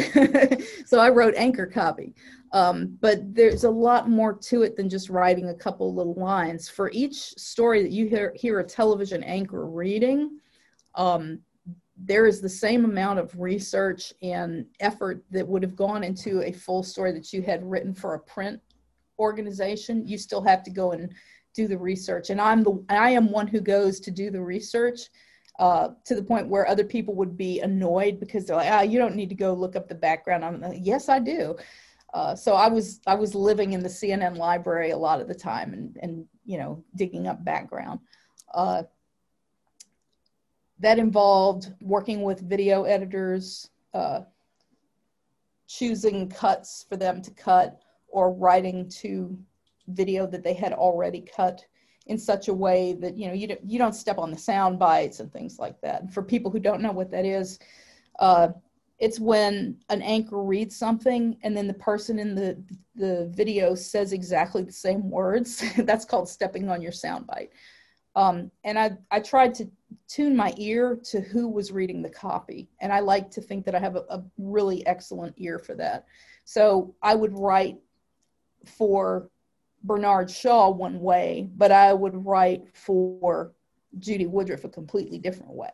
[0.86, 2.14] so I wrote anchor copy.
[2.52, 6.70] Um, but there's a lot more to it than just writing a couple little lines.
[6.70, 10.40] For each story that you hear, hear a television anchor reading,
[10.94, 11.40] um,
[11.98, 16.52] there is the same amount of research and effort that would have gone into a
[16.52, 18.60] full story that you had written for a print
[19.18, 20.06] organization.
[20.06, 21.12] You still have to go and
[21.54, 25.10] do the research, and I'm the I am one who goes to do the research.
[25.60, 28.98] Uh, to the point where other people would be annoyed because they're like, ah, you
[28.98, 30.44] don't need to go look up the background.
[30.44, 31.56] I'm like, yes, I do.
[32.14, 35.36] Uh, so I was I was living in the CNN library a lot of the
[35.36, 38.00] time and and you know digging up background.
[38.54, 38.84] Uh,
[40.80, 44.22] that involved working with video editors, uh,
[45.68, 49.38] choosing cuts for them to cut, or writing to
[49.88, 51.66] video that they had already cut
[52.08, 54.78] in such a way that you know you don't, you don't step on the sound
[54.78, 56.12] bites and things like that.
[56.14, 57.60] For people who don't know what that is,
[58.20, 58.50] uh,
[59.00, 62.62] it's when an anchor reads something and then the person in the
[62.96, 65.64] the video says exactly the same words.
[65.78, 67.50] That's called stepping on your soundbite
[68.16, 69.70] um, and I, I tried to
[70.08, 72.70] tune my ear to who was reading the copy.
[72.80, 76.06] And i like to think that i have a, a really excellent ear for that.
[76.46, 77.78] So i would write
[78.66, 79.30] for
[79.84, 83.52] bernard shaw one way but i would write for
[84.00, 85.72] judy woodruff a completely different way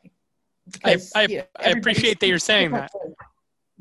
[0.71, 2.91] because, I, I, you know, I appreciate that you're saying that.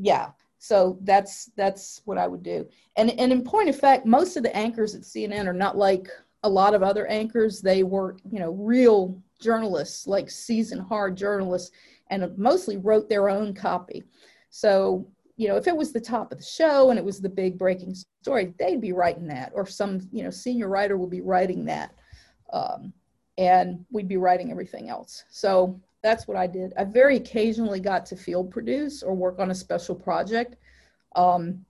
[0.00, 0.30] Yeah.
[0.60, 2.68] So that's that's what I would do.
[2.96, 6.08] And and in point of fact, most of the anchors at CNN are not like
[6.44, 7.60] a lot of other anchors.
[7.60, 11.72] They were, you know, real journalists, like seasoned hard journalists,
[12.10, 14.04] and mostly wrote their own copy.
[14.50, 17.28] So, you know, if it was the top of the show and it was the
[17.28, 21.20] big breaking story, they'd be writing that, or some, you know, senior writer would be
[21.20, 21.94] writing that.
[22.52, 22.92] Um,
[23.38, 25.24] and we'd be writing everything else.
[25.30, 26.72] So that's what I did.
[26.76, 30.56] I very occasionally got to field produce or work on a special project.
[31.14, 31.64] Um,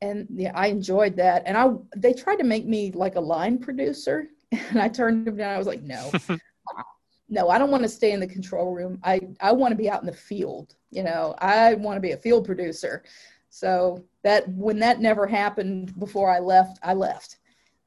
[0.00, 1.42] and yeah, I enjoyed that.
[1.44, 5.36] And I they tried to make me like a line producer, and I turned them
[5.36, 5.54] down.
[5.54, 6.10] I was like, no,
[7.28, 8.98] no, I don't want to stay in the control room.
[9.02, 10.74] I I want to be out in the field.
[10.90, 13.04] You know, I want to be a field producer.
[13.50, 17.38] So that when that never happened before I left, I left.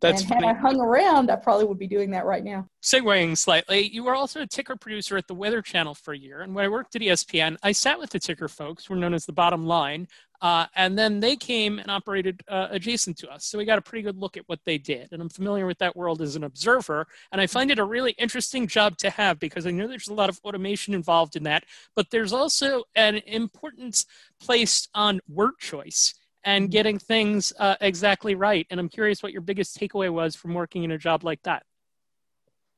[0.01, 0.43] That's and had.
[0.43, 2.67] I hung around, I probably would be doing that right now.
[2.81, 6.41] Segueing slightly, you were also a ticker producer at the Weather Channel for a year.
[6.41, 9.13] And when I worked at ESPN, I sat with the ticker folks, who were known
[9.13, 10.07] as the bottom line.
[10.41, 13.45] Uh, and then they came and operated uh, adjacent to us.
[13.45, 15.09] So we got a pretty good look at what they did.
[15.11, 17.07] And I'm familiar with that world as an observer.
[17.31, 20.13] And I find it a really interesting job to have because I know there's a
[20.13, 21.63] lot of automation involved in that.
[21.95, 24.07] But there's also an importance
[24.39, 26.71] placed on word choice and mm-hmm.
[26.71, 28.65] getting things uh, exactly right.
[28.71, 31.63] And I'm curious what your biggest takeaway was from working in a job like that.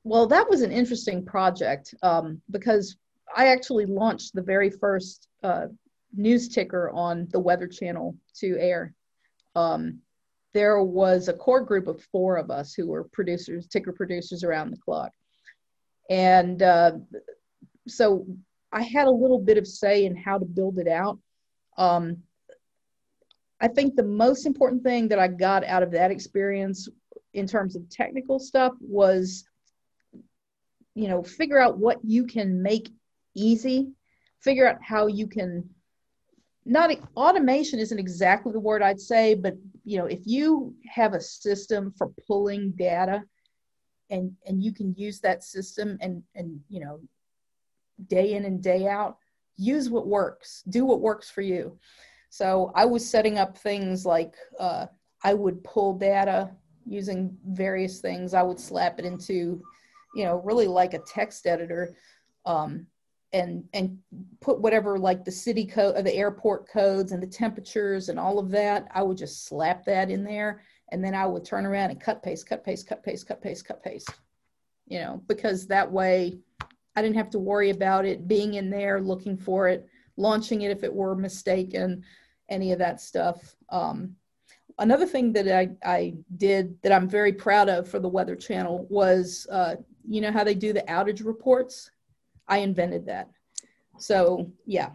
[0.03, 2.97] Well, that was an interesting project um, because
[3.33, 5.67] I actually launched the very first uh,
[6.13, 8.93] news ticker on the Weather Channel to air.
[9.55, 9.99] Um,
[10.53, 14.71] there was a core group of four of us who were producers, ticker producers around
[14.71, 15.11] the clock.
[16.09, 16.93] And uh,
[17.87, 18.27] so
[18.71, 21.19] I had a little bit of say in how to build it out.
[21.77, 22.17] Um,
[23.59, 26.87] I think the most important thing that I got out of that experience
[27.33, 29.45] in terms of technical stuff was
[30.95, 32.89] you know figure out what you can make
[33.33, 33.91] easy
[34.41, 35.67] figure out how you can
[36.65, 41.19] not automation isn't exactly the word i'd say but you know if you have a
[41.19, 43.21] system for pulling data
[44.09, 46.99] and and you can use that system and and you know
[48.07, 49.17] day in and day out
[49.57, 51.77] use what works do what works for you.
[52.29, 54.87] So i was setting up things like uh,
[55.23, 56.51] i would pull data
[56.85, 58.33] using various things.
[58.33, 59.61] I would slap it into
[60.15, 61.95] you know really like a text editor
[62.45, 62.87] um,
[63.33, 63.97] and and
[64.39, 68.39] put whatever like the city code or the airport codes and the temperatures and all
[68.39, 70.61] of that i would just slap that in there.
[70.91, 73.65] And then i would turn around and cut paste cut paste cut paste cut paste
[73.65, 74.11] cut paste
[74.85, 76.37] you know because that way
[76.95, 80.71] i didn't have to worry about it being in there looking for it launching it
[80.71, 82.03] if it were mistaken
[82.49, 83.55] any of that stuff.
[83.69, 84.15] Um,
[84.79, 88.87] another thing that I, I did that i'm very proud of for the weather channel
[88.89, 89.75] was uh,
[90.07, 91.91] you know how they do the outage reports
[92.47, 93.29] I invented that.
[93.97, 94.89] So yeah,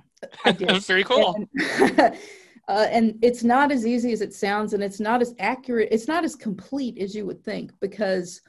[0.44, 0.82] I did.
[0.82, 1.34] Very cool.
[1.34, 1.48] And,
[2.68, 5.88] uh, and it's not as easy as it sounds, and it's not as accurate.
[5.90, 8.40] It's not as complete as you would think because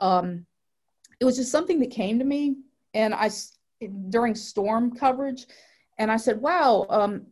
[0.00, 0.44] um,
[1.20, 2.56] it was just something that came to me,
[2.92, 3.30] and I
[4.10, 5.46] during storm coverage,
[5.98, 7.26] and I said, "Wow, um,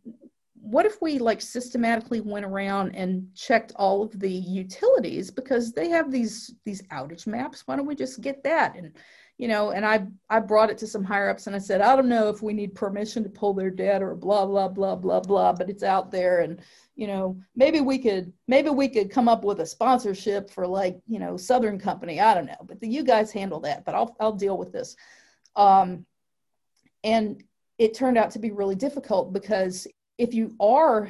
[0.63, 5.89] what if we like systematically went around and checked all of the utilities because they
[5.89, 7.63] have these these outage maps?
[7.65, 8.93] Why don't we just get that and
[9.37, 11.95] you know, and I I brought it to some higher ups and I said, I
[11.95, 15.19] don't know if we need permission to pull their debt or blah blah blah blah
[15.19, 16.61] blah, but it's out there and
[16.95, 20.99] you know, maybe we could maybe we could come up with a sponsorship for like,
[21.07, 22.19] you know, Southern Company.
[22.21, 24.95] I don't know, but the, you guys handle that, but I'll I'll deal with this.
[25.55, 26.05] Um,
[27.03, 27.43] and
[27.77, 31.09] it turned out to be really difficult because if you are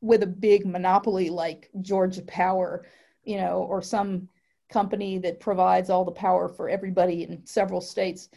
[0.00, 2.84] with a big monopoly like Georgia Power,
[3.24, 4.28] you know, or some
[4.72, 8.28] company that provides all the power for everybody in several states.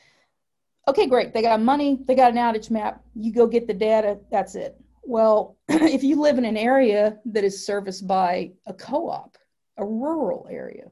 [0.88, 1.34] Okay, great.
[1.34, 3.04] They got money, they got an outage map.
[3.16, 4.80] You go get the data, that's it.
[5.04, 9.38] Well, if you live in an area that is serviced by a co op,
[9.78, 10.92] a rural area,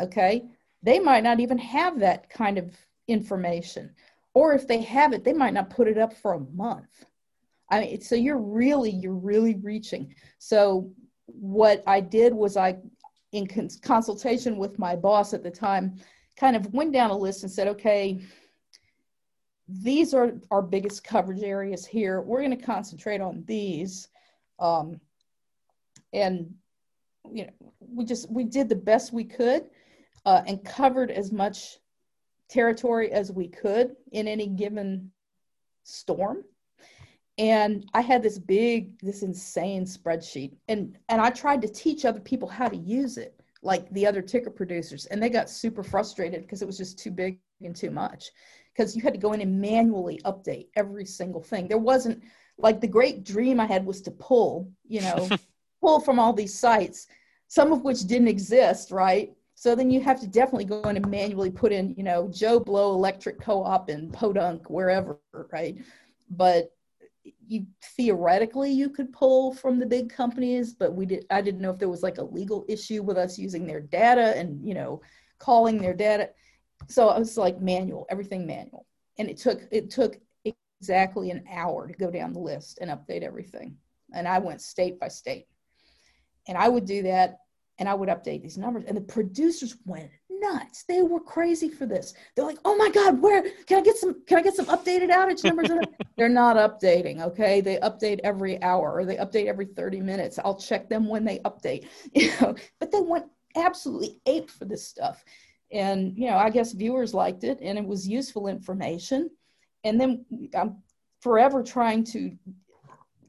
[0.00, 0.44] okay,
[0.82, 2.76] they might not even have that kind of
[3.08, 3.90] information.
[4.34, 7.04] Or if they have it, they might not put it up for a month.
[7.70, 10.14] I mean, so you're really, you're really reaching.
[10.38, 10.90] So
[11.26, 12.76] what I did was I
[13.32, 15.96] in cons- consultation with my boss at the time,
[16.36, 18.20] kind of went down a list and said, okay,
[19.68, 22.20] these are our biggest coverage areas here.
[22.20, 24.08] We're going to concentrate on these.
[24.58, 25.00] Um,
[26.12, 26.54] and,
[27.30, 29.70] you know, we just, we did the best we could
[30.26, 31.78] uh, and covered as much
[32.48, 35.10] territory as we could in any given
[35.84, 36.44] storm
[37.38, 42.20] and i had this big this insane spreadsheet and and i tried to teach other
[42.20, 46.42] people how to use it like the other ticker producers and they got super frustrated
[46.42, 48.32] because it was just too big and too much
[48.74, 51.68] because you had to go in and manually update every single thing.
[51.68, 52.22] There wasn't
[52.58, 55.28] like the great dream i had was to pull you know
[55.80, 57.06] pull from all these sites
[57.48, 59.32] some of which didn't exist right?
[59.54, 62.60] So then you have to definitely go in and manually put in you know joe
[62.60, 65.18] blow electric co-op in podunk wherever
[65.50, 65.78] right?
[66.30, 66.72] But
[67.46, 67.66] you
[67.96, 71.78] theoretically you could pull from the big companies but we did i didn't know if
[71.78, 75.00] there was like a legal issue with us using their data and you know
[75.42, 76.30] calling their data.
[76.88, 78.86] So i was like manual everything manual.
[79.18, 80.18] And it took it took
[80.80, 83.76] exactly an hour to go down the list and update everything.
[84.14, 85.46] And i went state by state.
[86.46, 87.38] And i would do that
[87.78, 90.10] and i would update these numbers and the producers went
[90.42, 90.84] nuts.
[90.84, 92.14] They were crazy for this.
[92.34, 94.22] They're like, "Oh my God, where can I get some?
[94.26, 95.70] Can I get some updated outage numbers?"
[96.16, 97.22] They're not updating.
[97.22, 100.38] Okay, they update every hour or they update every thirty minutes.
[100.44, 101.86] I'll check them when they update.
[102.14, 105.24] You know, but they went absolutely ape for this stuff,
[105.70, 109.30] and you know, I guess viewers liked it and it was useful information.
[109.84, 110.76] And then I'm
[111.20, 112.36] forever trying to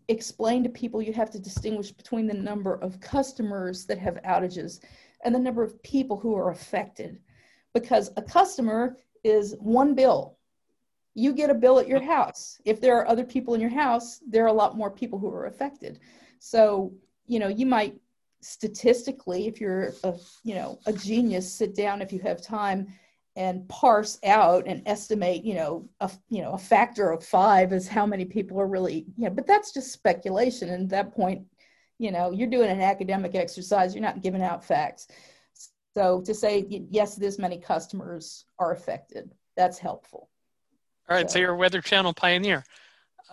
[0.07, 4.79] explain to people you have to distinguish between the number of customers that have outages
[5.23, 7.19] and the number of people who are affected.
[7.73, 10.37] Because a customer is one bill.
[11.15, 12.59] You get a bill at your house.
[12.65, 15.29] If there are other people in your house, there are a lot more people who
[15.29, 15.99] are affected.
[16.39, 16.93] So,
[17.25, 17.95] you know, you might
[18.41, 22.87] statistically, if you're a, you know, a genius, sit down if you have time
[23.35, 27.87] and parse out and estimate, you know, a you know a factor of five is
[27.87, 30.69] how many people are really, you know, but that's just speculation.
[30.69, 31.45] And at that point,
[31.99, 35.07] you know you're doing an academic exercise you're not giving out facts.
[35.95, 40.29] So to say yes this many customers are affected that's helpful.
[41.09, 42.63] All right so, so you're a weather channel pioneer.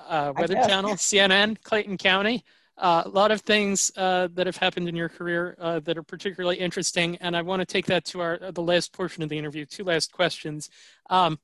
[0.08, 2.44] Uh, weather channel cnn clayton county
[2.80, 6.56] a lot of things uh, that have happened in your career uh, that are particularly
[6.56, 9.64] interesting, and I want to take that to our the last portion of the interview.
[9.66, 10.70] Two last questions.
[11.10, 11.38] Um,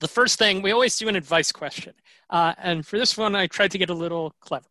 [0.00, 1.94] the first thing we always do an advice question,
[2.30, 4.66] uh, and for this one, I tried to get a little clever.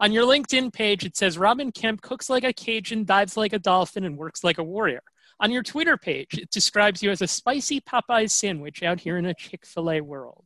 [0.00, 3.58] On your LinkedIn page, it says Robin Kemp cooks like a Cajun, dives like a
[3.58, 5.02] dolphin, and works like a warrior.
[5.40, 9.26] On your Twitter page, it describes you as a spicy Popeyes sandwich out here in
[9.26, 10.44] a Chick fil A world.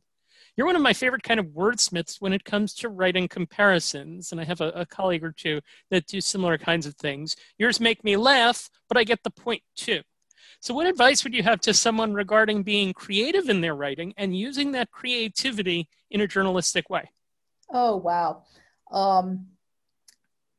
[0.55, 4.39] You're one of my favorite kind of wordsmiths when it comes to writing comparisons, and
[4.39, 7.35] I have a, a colleague or two that do similar kinds of things.
[7.57, 10.01] Yours make me laugh, but I get the point too.
[10.59, 14.37] So, what advice would you have to someone regarding being creative in their writing and
[14.37, 17.09] using that creativity in a journalistic way?
[17.71, 18.43] Oh, wow.
[18.91, 19.47] Um,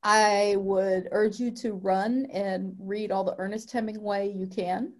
[0.03, 4.92] I would urge you to run and read all the Ernest Hemingway you can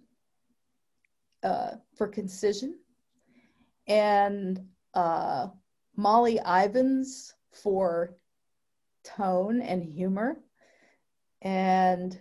[1.43, 2.79] uh, for concision,
[3.87, 4.65] and
[4.95, 5.47] uh,
[5.95, 8.15] Molly Ivins for
[9.03, 10.37] tone and humor,
[11.41, 12.19] and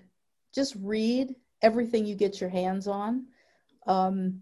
[0.55, 3.27] just read everything you get your hands on
[3.87, 4.41] um,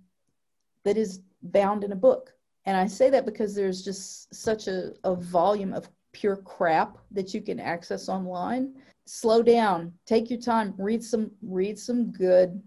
[0.84, 2.32] that is bound in a book.
[2.64, 7.34] And I say that because there's just such a, a volume of pure crap that
[7.34, 8.74] you can access online.
[9.06, 12.62] Slow down, take your time, read some read some good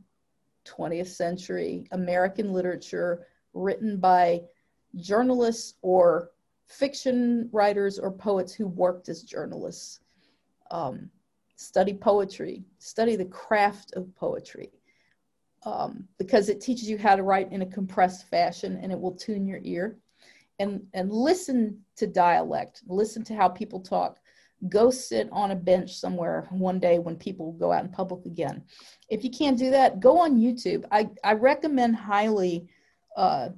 [0.66, 4.42] 20th century American literature written by
[4.98, 6.32] journalists or
[6.68, 10.00] fiction writers or poets who worked as journalists.
[10.72, 11.10] Um,
[11.56, 14.72] study poetry, study the craft of poetry,
[15.66, 19.16] um, because it teaches you how to write in a compressed fashion and it will
[19.16, 19.98] tune your ear.
[20.60, 24.20] And and listen to dialect listen to how people talk.
[24.70, 28.64] Go sit on a bench somewhere one day when people go out in public again.
[29.10, 30.86] If you can't do that go on youtube.
[30.92, 32.70] I i recommend highly
[33.18, 33.50] uh,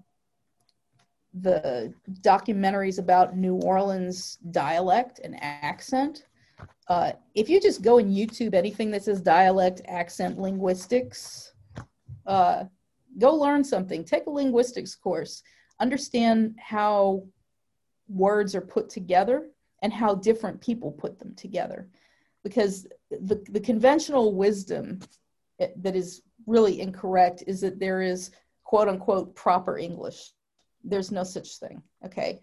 [1.42, 6.26] the documentaries about new orleans dialect and accent
[6.90, 11.54] uh, if you just go and youtube anything that says dialect accent linguistics
[12.26, 12.64] uh,
[13.18, 15.44] go learn something take a linguistics course
[15.80, 17.24] understand how
[18.08, 19.50] words are put together
[19.82, 21.88] and how different people put them together.
[22.44, 25.00] Because the, the conventional wisdom
[25.60, 28.32] that is really incorrect is that there is
[28.64, 30.34] quote unquote proper English.
[30.84, 31.82] There's no such thing.
[32.06, 32.42] Okay.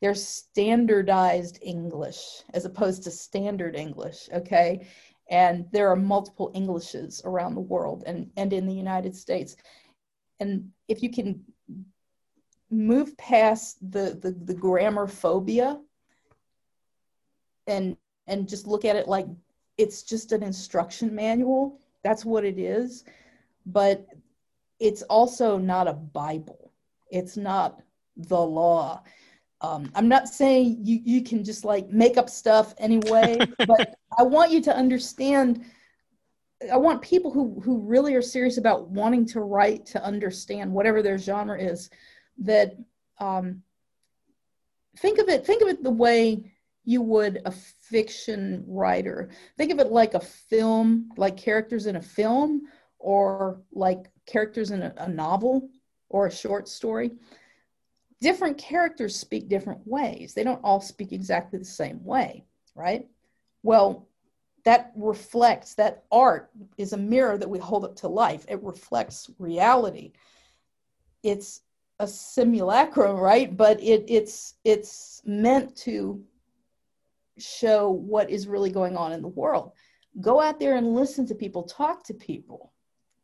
[0.00, 4.28] There's standardized English as opposed to standard English.
[4.32, 4.86] Okay.
[5.30, 9.56] And there are multiple Englishes around the world and, and in the United States.
[10.40, 11.44] And if you can
[12.70, 15.78] move past the, the, the grammar phobia
[17.66, 19.26] and and just look at it like
[19.78, 23.04] it's just an instruction manual that's what it is
[23.66, 24.06] but
[24.80, 26.71] it's also not a bible
[27.12, 27.80] it's not
[28.16, 29.02] the law.
[29.60, 34.24] Um, i'm not saying you, you can just like make up stuff anyway but i
[34.24, 35.64] want you to understand
[36.72, 41.00] i want people who who really are serious about wanting to write to understand whatever
[41.00, 41.90] their genre is
[42.38, 42.76] that
[43.20, 43.62] um,
[44.96, 46.42] think of it think of it the way
[46.84, 49.30] you would a fiction writer.
[49.56, 52.62] Think of it like a film like characters in a film
[52.98, 55.68] or like characters in a, a novel
[56.12, 57.10] or a short story
[58.20, 62.44] different characters speak different ways they don't all speak exactly the same way
[62.74, 63.06] right
[63.62, 64.08] well
[64.64, 69.30] that reflects that art is a mirror that we hold up to life it reflects
[69.38, 70.12] reality
[71.22, 71.62] it's
[72.02, 73.56] a simulacrum, right?
[73.56, 76.22] But it, it's it's meant to
[77.38, 79.72] show what is really going on in the world.
[80.20, 82.71] Go out there and listen to people, talk to people.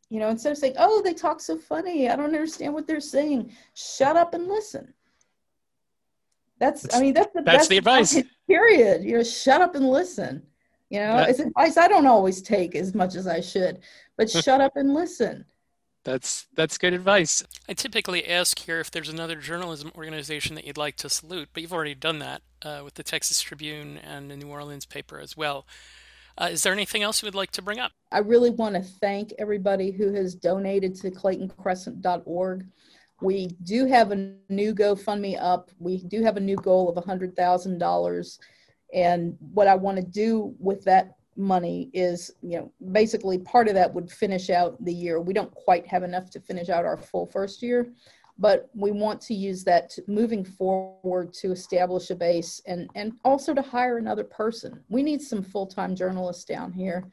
[0.09, 2.09] You know, instead of saying, "Oh, they talk so funny.
[2.09, 4.93] I don't understand what they're saying." Shut up and listen.
[6.59, 8.21] That's, that's I mean, that's the that's the advice.
[8.47, 9.03] Period.
[9.03, 10.43] You know, shut up and listen.
[10.89, 13.79] You know, that, it's advice I don't always take as much as I should,
[14.17, 15.45] but shut up and listen
[16.03, 17.43] that's that's good advice.
[17.67, 21.61] I typically ask here if there's another journalism organization that you'd like to salute, but
[21.61, 25.35] you've already done that uh, with the Texas Tribune and the New Orleans paper as
[25.35, 25.65] well.
[26.37, 27.91] Uh, is there anything else you would like to bring up?
[28.11, 32.65] I really want to thank everybody who has donated to ClaytonCrescent.org.
[33.21, 35.71] We do have a new GoFundMe up.
[35.79, 38.39] We do have a new goal of $100,000.
[38.93, 43.73] And what I want to do with that money is, you know, basically part of
[43.73, 45.19] that would finish out the year.
[45.19, 47.91] We don't quite have enough to finish out our full first year,
[48.39, 53.13] but we want to use that to, moving forward to establish a base and, and
[53.25, 54.81] also to hire another person.
[54.87, 57.03] We need some full time journalists down here.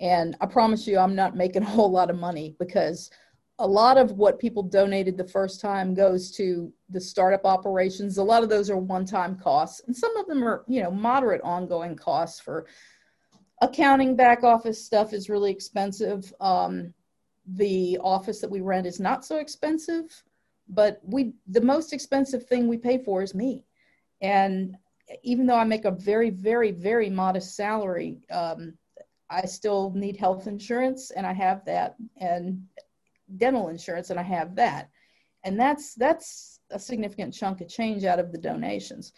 [0.00, 3.10] And I promise you, I'm not making a whole lot of money because
[3.58, 8.18] a lot of what people donated the first time goes to the startup operations.
[8.18, 11.40] A lot of those are one-time costs, and some of them are, you know, moderate
[11.42, 12.66] ongoing costs for
[13.60, 16.32] accounting, back office stuff is really expensive.
[16.40, 16.94] Um,
[17.54, 20.22] the office that we rent is not so expensive,
[20.68, 23.64] but we the most expensive thing we pay for is me,
[24.20, 24.76] and
[25.22, 28.74] even though I make a very, very, very modest salary, um,
[29.30, 32.62] I still need health insurance, and I have that, and
[33.36, 34.88] dental insurance and I have that.
[35.44, 39.12] And that's that's a significant chunk of change out of the donations.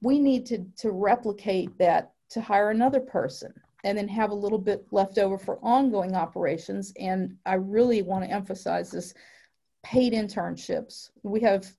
[0.00, 3.52] We need to to replicate that to hire another person
[3.84, 6.92] and then have a little bit left over for ongoing operations.
[6.98, 9.14] And I really want to emphasize this
[9.82, 11.10] paid internships.
[11.22, 11.70] We have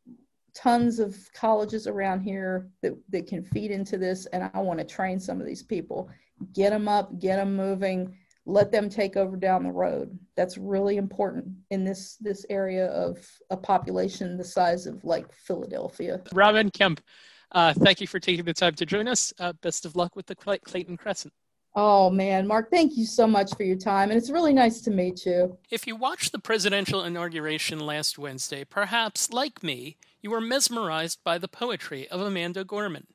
[0.55, 4.85] tons of colleges around here that, that can feed into this, and I want to
[4.85, 6.09] train some of these people,
[6.53, 10.17] get them up, get them moving, let them take over down the road.
[10.35, 16.21] That's really important in this this area of a population the size of like Philadelphia.
[16.33, 17.01] Robin Kemp,
[17.51, 19.31] uh, thank you for taking the time to join us.
[19.39, 21.33] Uh, best of luck with the Clayton Crescent.
[21.75, 24.91] Oh man, Mark, thank you so much for your time, and it's really nice to
[24.91, 25.57] meet you.
[25.69, 31.37] If you watched the presidential inauguration last Wednesday, perhaps, like me, you were mesmerized by
[31.37, 33.07] the poetry of Amanda Gorman.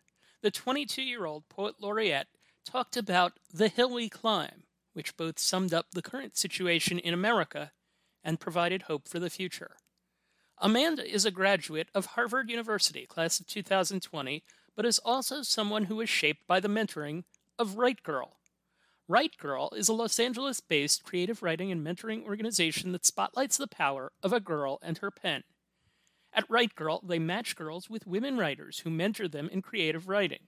[0.43, 2.29] The 22 year old poet laureate
[2.65, 7.73] talked about the hill we climb which both summed up the current situation in America
[8.23, 9.77] and provided hope for the future.
[10.59, 14.45] Amanda is a graduate of Harvard University, class of 2020,
[14.75, 17.25] but is also someone who was shaped by the mentoring
[17.59, 18.39] of Write Girl.
[19.07, 23.67] Write Girl is a Los Angeles based creative writing and mentoring organization that spotlights the
[23.67, 25.45] power of a girl and her pen.
[26.33, 30.47] At Write Girl, they match girls with women writers who mentor them in creative writing.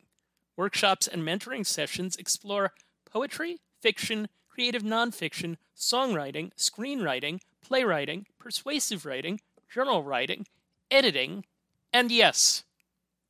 [0.57, 2.73] Workshops and mentoring sessions explore
[3.05, 9.39] poetry, fiction, creative nonfiction, songwriting, screenwriting, playwriting, persuasive writing,
[9.69, 10.47] journal writing,
[10.91, 11.45] editing,
[11.93, 12.65] and yes,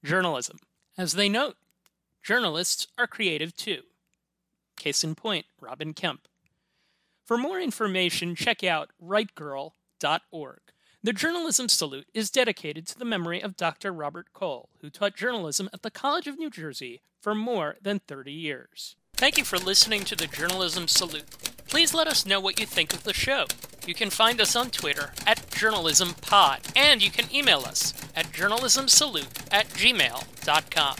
[0.04, 0.58] journalism.
[0.96, 1.56] As they note,
[2.22, 3.82] journalists are creative too.
[4.76, 6.28] Case in point, Robin Kemp.
[7.24, 10.60] For more information, check out writegirl.org.
[11.02, 13.92] The Journalism Salute is dedicated to the memory of Dr.
[13.92, 18.32] Robert Cole, who taught journalism at the College of New Jersey for more than 30
[18.32, 18.96] years.
[19.14, 21.30] Thank you for listening to the Journalism Salute.
[21.68, 23.46] Please let us know what you think of the show.
[23.86, 29.52] You can find us on Twitter at JournalismPod, and you can email us at journalismsalute
[29.52, 30.96] at gmail.com.